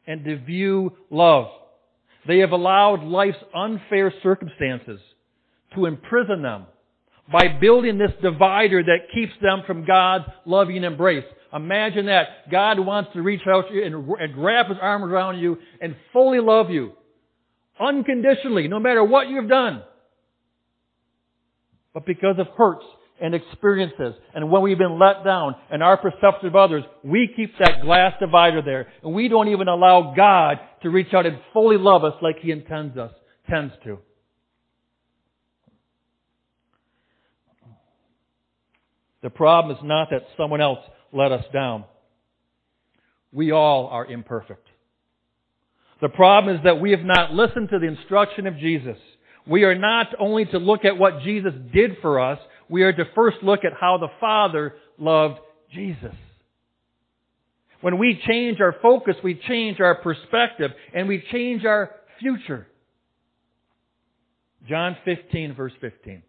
and 0.05 0.23
to 0.23 0.37
view 0.37 0.91
love, 1.09 1.47
they 2.27 2.39
have 2.39 2.51
allowed 2.51 3.03
life's 3.03 3.43
unfair 3.55 4.13
circumstances 4.21 4.99
to 5.73 5.87
imprison 5.87 6.43
them 6.43 6.67
by 7.31 7.47
building 7.59 7.97
this 7.97 8.11
divider 8.21 8.83
that 8.83 9.07
keeps 9.13 9.33
them 9.41 9.63
from 9.65 9.85
God's 9.85 10.25
loving 10.45 10.83
embrace. 10.83 11.25
Imagine 11.53 12.07
that. 12.07 12.49
God 12.51 12.79
wants 12.79 13.11
to 13.13 13.21
reach 13.21 13.41
out 13.47 13.69
to 13.69 13.73
you 13.73 13.85
and, 13.85 13.95
and 13.95 14.43
wrap 14.43 14.67
His 14.67 14.77
arms 14.81 15.05
around 15.05 15.39
you 15.39 15.57
and 15.81 15.95
fully 16.13 16.39
love 16.39 16.69
you. 16.69 16.93
Unconditionally, 17.79 18.67
no 18.67 18.79
matter 18.79 19.03
what 19.03 19.27
you've 19.27 19.49
done 19.49 19.81
but 21.95 22.05
because 22.05 22.35
of 22.37 22.47
hurts 22.57 22.83
and 23.21 23.33
experiences 23.33 24.13
and 24.35 24.51
when 24.51 24.61
we've 24.61 24.77
been 24.77 24.99
let 24.99 25.23
down 25.23 25.55
and 25.71 25.81
our 25.81 25.95
perception 25.95 26.47
of 26.47 26.55
others, 26.55 26.83
we 27.03 27.29
keep 27.35 27.57
that 27.57 27.81
glass 27.81 28.13
divider 28.19 28.61
there 28.61 28.89
and 29.01 29.15
we 29.15 29.29
don't 29.29 29.47
even 29.47 29.69
allow 29.69 30.13
God 30.15 30.59
to 30.83 30.89
reach 30.89 31.13
out 31.13 31.25
and 31.25 31.39
fully 31.53 31.77
love 31.77 32.03
us 32.03 32.13
like 32.21 32.35
He 32.41 32.51
intends 32.51 32.97
us, 32.97 33.11
tends 33.49 33.73
to. 33.85 33.97
The 39.25 39.29
problem 39.29 39.75
is 39.75 39.83
not 39.83 40.11
that 40.11 40.21
someone 40.37 40.61
else 40.61 40.79
let 41.11 41.33
us 41.33 41.43
down. 41.51 41.83
We 43.33 43.51
all 43.51 43.87
are 43.87 44.05
imperfect. 44.05 44.65
The 46.01 46.07
problem 46.07 46.55
is 46.55 46.63
that 46.63 46.79
we 46.79 46.91
have 46.91 47.03
not 47.03 47.33
listened 47.33 47.69
to 47.71 47.79
the 47.79 47.87
instruction 47.87 48.47
of 48.47 48.57
Jesus 48.57 48.97
we 49.47 49.63
are 49.63 49.77
not 49.77 50.07
only 50.19 50.45
to 50.45 50.57
look 50.57 50.85
at 50.85 50.97
what 50.97 51.21
Jesus 51.21 51.53
did 51.73 51.97
for 52.01 52.19
us, 52.19 52.39
we 52.67 52.83
are 52.83 52.93
to 52.93 53.05
first 53.13 53.37
look 53.43 53.63
at 53.63 53.73
how 53.79 53.97
the 53.97 54.07
Father 54.19 54.73
loved 54.97 55.39
Jesus. 55.71 56.15
When 57.81 57.99
we 57.99 58.19
change 58.25 58.59
our 58.59 58.75
focus, 58.81 59.15
we 59.23 59.35
change 59.47 59.79
our 59.79 59.95
perspective, 59.95 60.71
and 60.93 61.07
we 61.07 61.23
change 61.31 61.63
our 61.65 61.91
future. 62.19 62.65
John 64.67 64.97
15, 65.05 65.53
verse 65.53 65.73
15. 65.79 66.23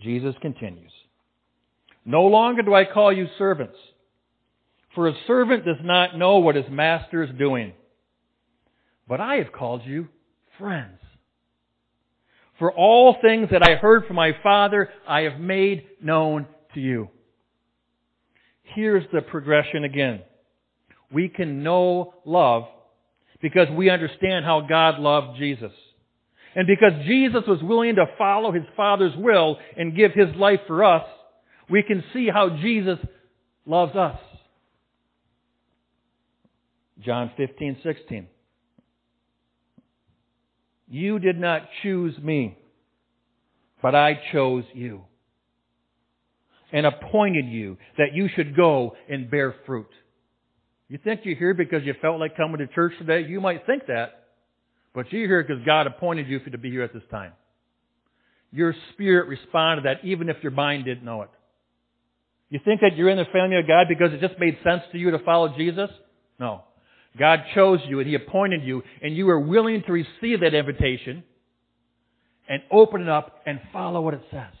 Jesus 0.00 0.34
continues. 0.42 0.90
No 2.04 2.24
longer 2.24 2.62
do 2.62 2.74
I 2.74 2.84
call 2.84 3.12
you 3.12 3.28
servants, 3.38 3.76
For 4.94 5.08
a 5.08 5.14
servant 5.26 5.64
does 5.64 5.76
not 5.82 6.18
know 6.18 6.38
what 6.38 6.56
his 6.56 6.64
master 6.70 7.22
is 7.22 7.30
doing. 7.38 7.72
But 9.08 9.20
I 9.20 9.36
have 9.36 9.52
called 9.52 9.82
you 9.84 10.08
friends. 10.58 10.98
For 12.58 12.72
all 12.72 13.16
things 13.22 13.48
that 13.52 13.62
I 13.62 13.76
heard 13.76 14.06
from 14.06 14.16
my 14.16 14.32
Father, 14.42 14.90
I 15.08 15.22
have 15.22 15.40
made 15.40 15.86
known 16.02 16.46
to 16.74 16.80
you. 16.80 17.08
Here's 18.62 19.04
the 19.12 19.22
progression 19.22 19.84
again. 19.84 20.20
We 21.12 21.28
can 21.28 21.62
know 21.62 22.14
love 22.24 22.64
because 23.40 23.68
we 23.70 23.90
understand 23.90 24.44
how 24.44 24.60
God 24.60 24.98
loved 24.98 25.38
Jesus. 25.38 25.72
And 26.54 26.66
because 26.66 26.92
Jesus 27.06 27.42
was 27.46 27.62
willing 27.62 27.96
to 27.96 28.06
follow 28.18 28.52
his 28.52 28.64
Father's 28.76 29.16
will 29.16 29.56
and 29.76 29.96
give 29.96 30.12
his 30.12 30.34
life 30.36 30.60
for 30.66 30.84
us, 30.84 31.04
we 31.70 31.82
can 31.82 32.02
see 32.12 32.28
how 32.28 32.50
Jesus 32.50 32.98
loves 33.64 33.94
us. 33.94 34.18
John 37.04 37.30
15, 37.36 37.78
16. 37.82 38.26
You 40.88 41.18
did 41.18 41.38
not 41.38 41.62
choose 41.82 42.18
me, 42.18 42.58
but 43.80 43.94
I 43.94 44.20
chose 44.32 44.64
you 44.74 45.02
and 46.72 46.84
appointed 46.84 47.46
you 47.46 47.78
that 47.96 48.12
you 48.12 48.28
should 48.34 48.56
go 48.56 48.96
and 49.08 49.30
bear 49.30 49.54
fruit. 49.66 49.88
You 50.88 50.98
think 51.02 51.20
you're 51.24 51.36
here 51.36 51.54
because 51.54 51.84
you 51.84 51.94
felt 52.02 52.18
like 52.18 52.36
coming 52.36 52.58
to 52.58 52.66
church 52.66 52.92
today? 52.98 53.26
You 53.28 53.40
might 53.40 53.64
think 53.64 53.86
that. 53.86 54.24
But 54.92 55.12
you're 55.12 55.28
here 55.28 55.44
because 55.44 55.64
God 55.64 55.86
appointed 55.86 56.26
you 56.26 56.40
to 56.40 56.58
be 56.58 56.70
here 56.70 56.82
at 56.82 56.92
this 56.92 57.04
time. 57.10 57.32
Your 58.50 58.74
spirit 58.92 59.28
responded 59.28 59.82
to 59.82 59.88
that 59.88 60.04
even 60.04 60.28
if 60.28 60.38
your 60.42 60.50
mind 60.50 60.84
didn't 60.84 61.04
know 61.04 61.22
it. 61.22 61.30
You 62.50 62.60
think 62.64 62.80
that 62.80 62.96
you're 62.96 63.08
in 63.08 63.18
the 63.18 63.24
family 63.32 63.56
of 63.56 63.66
God 63.66 63.86
because 63.88 64.12
it 64.12 64.20
just 64.20 64.38
made 64.38 64.58
sense 64.64 64.82
to 64.92 64.98
you 64.98 65.12
to 65.12 65.20
follow 65.20 65.56
Jesus? 65.56 65.88
No. 66.38 66.64
God 67.18 67.40
chose 67.54 67.80
you 67.86 68.00
and 68.00 68.08
He 68.08 68.14
appointed 68.14 68.64
you 68.64 68.82
and 69.02 69.16
you 69.16 69.26
were 69.26 69.40
willing 69.40 69.82
to 69.86 69.92
receive 69.92 70.40
that 70.40 70.54
invitation 70.54 71.24
and 72.48 72.62
open 72.70 73.02
it 73.02 73.08
up 73.08 73.40
and 73.46 73.60
follow 73.72 74.00
what 74.00 74.14
it 74.14 74.22
says. 74.30 74.52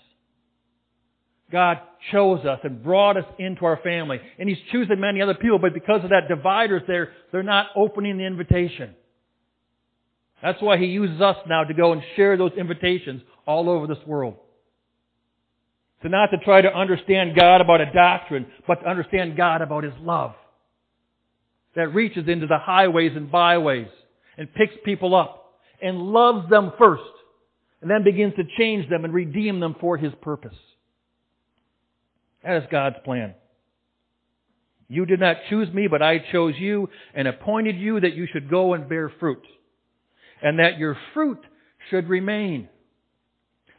God 1.50 1.78
chose 2.12 2.46
us 2.46 2.60
and 2.62 2.82
brought 2.82 3.16
us 3.16 3.24
into 3.38 3.64
our 3.64 3.78
family. 3.82 4.20
And 4.38 4.48
He's 4.48 4.58
choosing 4.70 5.00
many 5.00 5.20
other 5.20 5.34
people, 5.34 5.58
but 5.58 5.74
because 5.74 6.04
of 6.04 6.10
that 6.10 6.28
dividers 6.28 6.82
there, 6.86 7.10
they're 7.32 7.42
not 7.42 7.66
opening 7.74 8.18
the 8.18 8.24
invitation. 8.24 8.94
That's 10.42 10.62
why 10.62 10.78
He 10.78 10.86
uses 10.86 11.20
us 11.20 11.36
now 11.48 11.64
to 11.64 11.74
go 11.74 11.92
and 11.92 12.02
share 12.14 12.36
those 12.36 12.52
invitations 12.56 13.22
all 13.46 13.68
over 13.68 13.88
this 13.88 13.98
world. 14.06 14.36
So 16.02 16.08
not 16.08 16.30
to 16.30 16.38
try 16.38 16.62
to 16.62 16.74
understand 16.74 17.36
God 17.36 17.60
about 17.60 17.80
a 17.80 17.92
doctrine, 17.92 18.46
but 18.66 18.76
to 18.76 18.88
understand 18.88 19.36
God 19.36 19.60
about 19.60 19.84
His 19.84 19.92
love. 20.00 20.32
That 21.76 21.94
reaches 21.94 22.26
into 22.26 22.46
the 22.46 22.58
highways 22.58 23.12
and 23.14 23.30
byways 23.30 23.88
and 24.36 24.52
picks 24.54 24.74
people 24.84 25.14
up 25.14 25.54
and 25.80 25.98
loves 25.98 26.48
them 26.50 26.72
first 26.78 27.02
and 27.80 27.90
then 27.90 28.04
begins 28.04 28.34
to 28.36 28.42
change 28.58 28.88
them 28.90 29.04
and 29.04 29.14
redeem 29.14 29.60
them 29.60 29.76
for 29.80 29.96
His 29.96 30.12
purpose. 30.20 30.56
That 32.42 32.56
is 32.56 32.68
God's 32.70 32.96
plan. 33.04 33.34
You 34.88 35.06
did 35.06 35.20
not 35.20 35.36
choose 35.48 35.72
me, 35.72 35.86
but 35.86 36.02
I 36.02 36.18
chose 36.32 36.54
you 36.58 36.88
and 37.14 37.28
appointed 37.28 37.76
you 37.76 38.00
that 38.00 38.14
you 38.14 38.26
should 38.32 38.50
go 38.50 38.74
and 38.74 38.88
bear 38.88 39.12
fruit, 39.20 39.42
and 40.42 40.58
that 40.58 40.78
your 40.78 40.96
fruit 41.14 41.38
should 41.90 42.08
remain. 42.08 42.68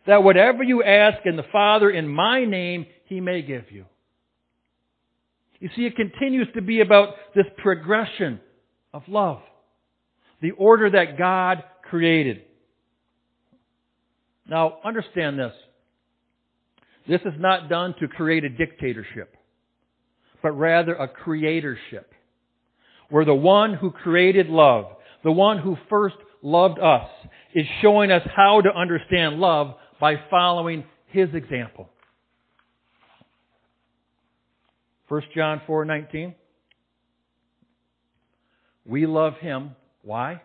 That 0.08 0.24
whatever 0.24 0.64
you 0.64 0.84
ask 0.84 1.26
in 1.26 1.36
the 1.36 1.46
Father 1.52 1.90
in 1.90 2.08
my 2.08 2.46
name, 2.46 2.86
He 3.06 3.22
may 3.22 3.42
give 3.42 3.72
you. 3.72 3.86
You 5.60 5.70
see, 5.76 5.86
it 5.86 5.96
continues 5.96 6.48
to 6.56 6.62
be 6.62 6.82
about 6.82 7.14
this 7.36 7.46
progression 7.58 8.40
of 8.94 9.04
love. 9.08 9.42
The 10.42 10.52
order 10.52 10.90
that 10.90 11.20
God 11.20 11.64
created. 11.88 12.42
Now, 14.50 14.80
understand 14.84 15.38
this. 15.38 15.54
This 17.08 17.22
is 17.22 17.34
not 17.38 17.70
done 17.70 17.94
to 18.00 18.08
create 18.08 18.44
a 18.44 18.50
dictatorship, 18.50 19.36
but 20.42 20.52
rather 20.52 20.96
a 20.96 21.08
creatorship. 21.08 22.12
Where 23.10 23.26
the 23.26 23.36
one 23.36 23.76
who 23.76 23.92
created 23.92 24.48
love, 24.48 24.86
the 25.24 25.32
one 25.32 25.60
who 25.60 25.78
first 25.90 26.16
loved 26.42 26.80
us, 26.80 27.10
is 27.54 27.66
showing 27.82 28.12
us 28.12 28.28
how 28.36 28.62
to 28.62 28.74
understand 28.74 29.40
love 29.40 29.76
by 30.02 30.16
following 30.30 30.84
his 31.08 31.30
example. 31.34 31.88
1 35.08 35.22
John 35.34 35.62
4:19 35.68 36.36
We 38.86 39.06
love 39.06 39.38
him 39.40 39.76
why? 40.02 40.42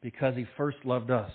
Because 0.00 0.34
he 0.36 0.46
first 0.56 0.78
loved 0.84 1.10
us. 1.10 1.32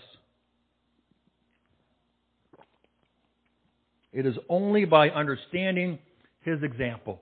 It 4.11 4.25
is 4.25 4.35
only 4.47 4.85
by 4.85 5.09
understanding 5.09 5.99
His 6.41 6.63
example 6.63 7.21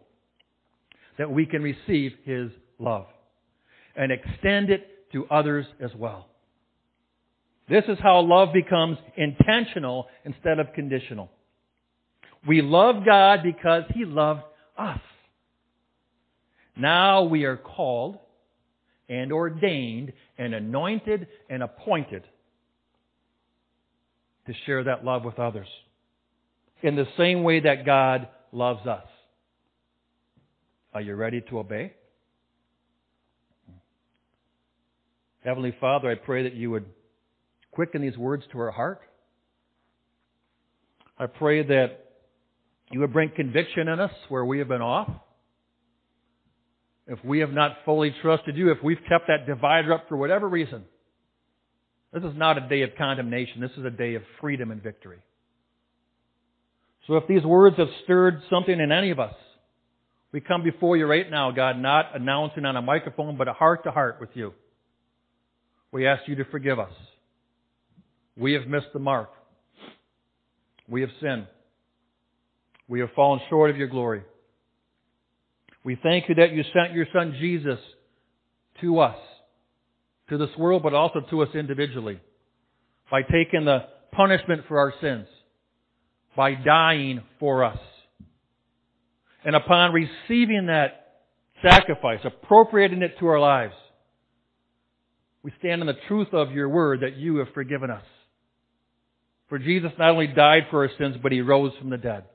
that 1.18 1.30
we 1.30 1.46
can 1.46 1.62
receive 1.62 2.12
His 2.24 2.50
love 2.80 3.08
and 3.96 4.12
extend 4.12 4.70
it 4.70 5.12
to 5.12 5.26
others 5.28 5.66
as 5.80 5.92
well. 5.96 6.28
This 7.70 7.84
is 7.88 7.98
how 8.02 8.22
love 8.22 8.54
becomes 8.54 8.98
intentional 9.18 10.08
instead 10.24 10.60
of 10.60 10.74
conditional. 10.74 11.30
We 12.48 12.62
love 12.62 13.06
God 13.06 13.40
because 13.44 13.84
He 13.94 14.06
loved 14.06 14.44
us. 14.78 15.00
Now 16.78 17.24
we 17.24 17.44
are 17.44 17.58
called 17.58 18.20
and 19.10 19.34
ordained 19.34 20.14
and 20.38 20.54
anointed 20.54 21.28
and 21.50 21.64
appointed 21.64 22.24
to 24.46 24.54
share 24.66 24.84
that 24.86 25.04
love 25.04 25.26
with 25.26 25.40
others 25.40 25.68
in 26.82 26.96
the 26.96 27.08
same 27.18 27.44
way 27.44 27.60
that 27.60 27.86
God 27.86 28.30
loves 28.52 28.86
us. 28.88 29.06
Are 30.94 31.02
you 31.02 31.16
ready 31.16 31.42
to 31.50 31.60
obey? 31.60 31.94
Heavenly 35.44 35.76
Father, 35.80 36.10
I 36.10 36.16
pray 36.16 36.44
that 36.44 36.54
you 36.54 36.72
would 36.72 36.86
quicken 37.78 38.02
these 38.02 38.18
words 38.18 38.44
to 38.52 38.58
our 38.58 38.72
heart. 38.72 39.02
I 41.20 41.28
pray 41.28 41.62
that 41.62 42.06
you 42.92 43.02
would 43.02 43.14
bring 43.14 43.30
conviction 43.30 43.88
in 43.88 44.00
us 44.00 44.10
where 44.30 44.44
we 44.44 44.58
have 44.58 44.68
been 44.68 44.82
off. 44.82 45.08
If 47.06 47.24
we 47.24 47.38
have 47.42 47.52
not 47.52 47.78
fully 47.86 48.16
trusted 48.24 48.58
you, 48.58 48.72
if 48.72 48.80
we've 48.84 48.98
kept 49.08 49.28
that 49.28 49.46
divider 49.46 49.94
up 49.94 50.10
for 50.10 50.18
whatever 50.18 50.50
reason, 50.50 50.86
this 52.12 52.24
is 52.24 52.36
not 52.36 52.58
a 52.58 52.68
day 52.68 52.82
of 52.82 52.90
condemnation. 52.98 53.62
This 53.62 53.78
is 53.78 53.86
a 53.86 53.92
day 53.92 54.16
of 54.16 54.24
freedom 54.42 54.72
and 54.72 54.82
victory. 54.82 55.20
So 57.06 57.18
if 57.18 57.28
these 57.28 57.44
words 57.44 57.78
have 57.78 57.90
stirred 58.06 58.42
something 58.50 58.80
in 58.80 58.92
any 58.92 59.12
of 59.12 59.20
us, 59.20 59.36
we 60.32 60.42
come 60.42 60.64
before 60.64 60.98
you 60.98 61.06
right 61.06 61.30
now, 61.30 61.52
God, 61.52 61.78
not 61.78 62.16
announcing 62.16 62.66
on 62.66 62.76
a 62.76 62.82
microphone, 62.82 63.38
but 63.38 63.48
a 63.48 63.54
heart 63.54 63.84
to 63.84 63.92
heart 63.92 64.18
with 64.20 64.32
you. 64.34 64.56
We 65.92 66.08
ask 66.08 66.28
you 66.28 66.38
to 66.38 66.46
forgive 66.46 66.80
us. 66.80 66.92
We 68.38 68.54
have 68.54 68.68
missed 68.68 68.94
the 68.94 69.00
mark. 69.00 69.30
We 70.88 71.02
have 71.02 71.10
sinned. 71.22 71.48
We 72.88 73.00
have 73.02 73.10
fallen 73.16 73.42
short 73.50 73.70
of 73.70 73.78
your 73.78 73.88
glory. 73.88 74.24
We 75.84 75.98
thank 76.02 76.30
you 76.30 76.36
that 76.36 76.52
you 76.52 76.64
sent 76.74 76.94
your 76.94 77.08
son 77.14 77.36
Jesus 77.40 77.80
to 78.82 79.00
us, 79.00 79.18
to 80.30 80.38
this 80.38 80.50
world, 80.58 80.84
but 80.84 80.94
also 80.94 81.22
to 81.30 81.42
us 81.42 81.50
individually, 81.56 82.20
by 83.10 83.22
taking 83.24 83.66
the 83.66 83.86
punishment 84.12 84.64
for 84.68 84.80
our 84.80 84.94
sins 85.02 85.28
by 86.38 86.54
dying 86.54 87.24
for 87.40 87.66
us. 87.66 87.80
And 89.44 89.56
upon 89.56 89.92
receiving 89.92 90.68
that 90.68 91.16
sacrifice, 91.64 92.20
appropriating 92.24 93.02
it 93.02 93.18
to 93.20 93.28
our 93.28 93.40
lives, 93.40 93.74
we 95.42 95.52
stand 95.60 95.82
in 95.82 95.88
the 95.88 95.98
truth 96.08 96.28
of 96.34 96.52
your 96.52 96.70
word 96.70 97.02
that 97.02 97.18
you 97.18 97.38
have 97.38 97.48
forgiven 97.54 97.90
us. 97.90 98.04
For 99.50 99.60
Jesus 99.60 99.92
not 99.98 100.12
only 100.12 100.28
died 100.28 100.68
for 100.70 100.84
our 100.84 100.92
sins, 100.98 101.16
but 101.22 101.32
he 101.32 101.42
rose 101.42 101.72
from 101.80 101.90
the 101.90 101.98
dead. 101.98 102.26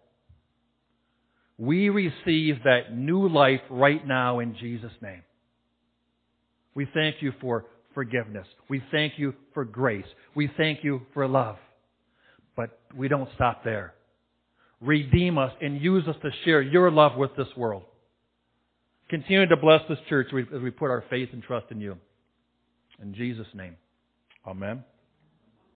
We 1.59 1.91
receive 1.91 2.65
that 2.65 2.97
new 2.97 3.29
life 3.29 3.61
right 3.71 4.07
now 4.07 4.41
in 4.41 4.57
Jesus' 4.57 4.93
name. 5.01 5.23
We 6.75 6.89
thank 6.95 7.17
you 7.21 7.33
for 7.41 7.67
forgiveness. 7.95 8.47
We 8.69 8.83
thank 8.91 9.19
you 9.19 9.35
for 9.53 9.65
grace. 9.65 10.07
We 10.35 10.51
thank 10.57 10.83
you 10.83 11.03
for 11.13 11.29
love. 11.29 11.57
But 12.57 12.79
we 12.97 13.09
don't 13.09 13.29
stop 13.35 13.65
there. 13.65 13.95
Redeem 14.81 15.39
us 15.39 15.53
and 15.61 15.81
use 15.81 16.07
us 16.09 16.17
to 16.23 16.31
share 16.45 16.63
your 16.63 16.91
love 16.91 17.17
with 17.17 17.37
this 17.37 17.49
world. 17.57 17.85
Continue 19.09 19.47
to 19.47 19.57
bless 19.57 19.83
this 19.89 19.99
church 20.09 20.29
as 20.33 20.61
we 20.61 20.71
put 20.71 20.91
our 20.91 21.05
faith 21.11 21.29
and 21.33 21.43
trust 21.43 21.67
in 21.71 21.81
you. 21.81 21.99
In 23.01 23.15
Jesus' 23.15 23.47
name. 23.55 23.77
Amen. 24.47 24.83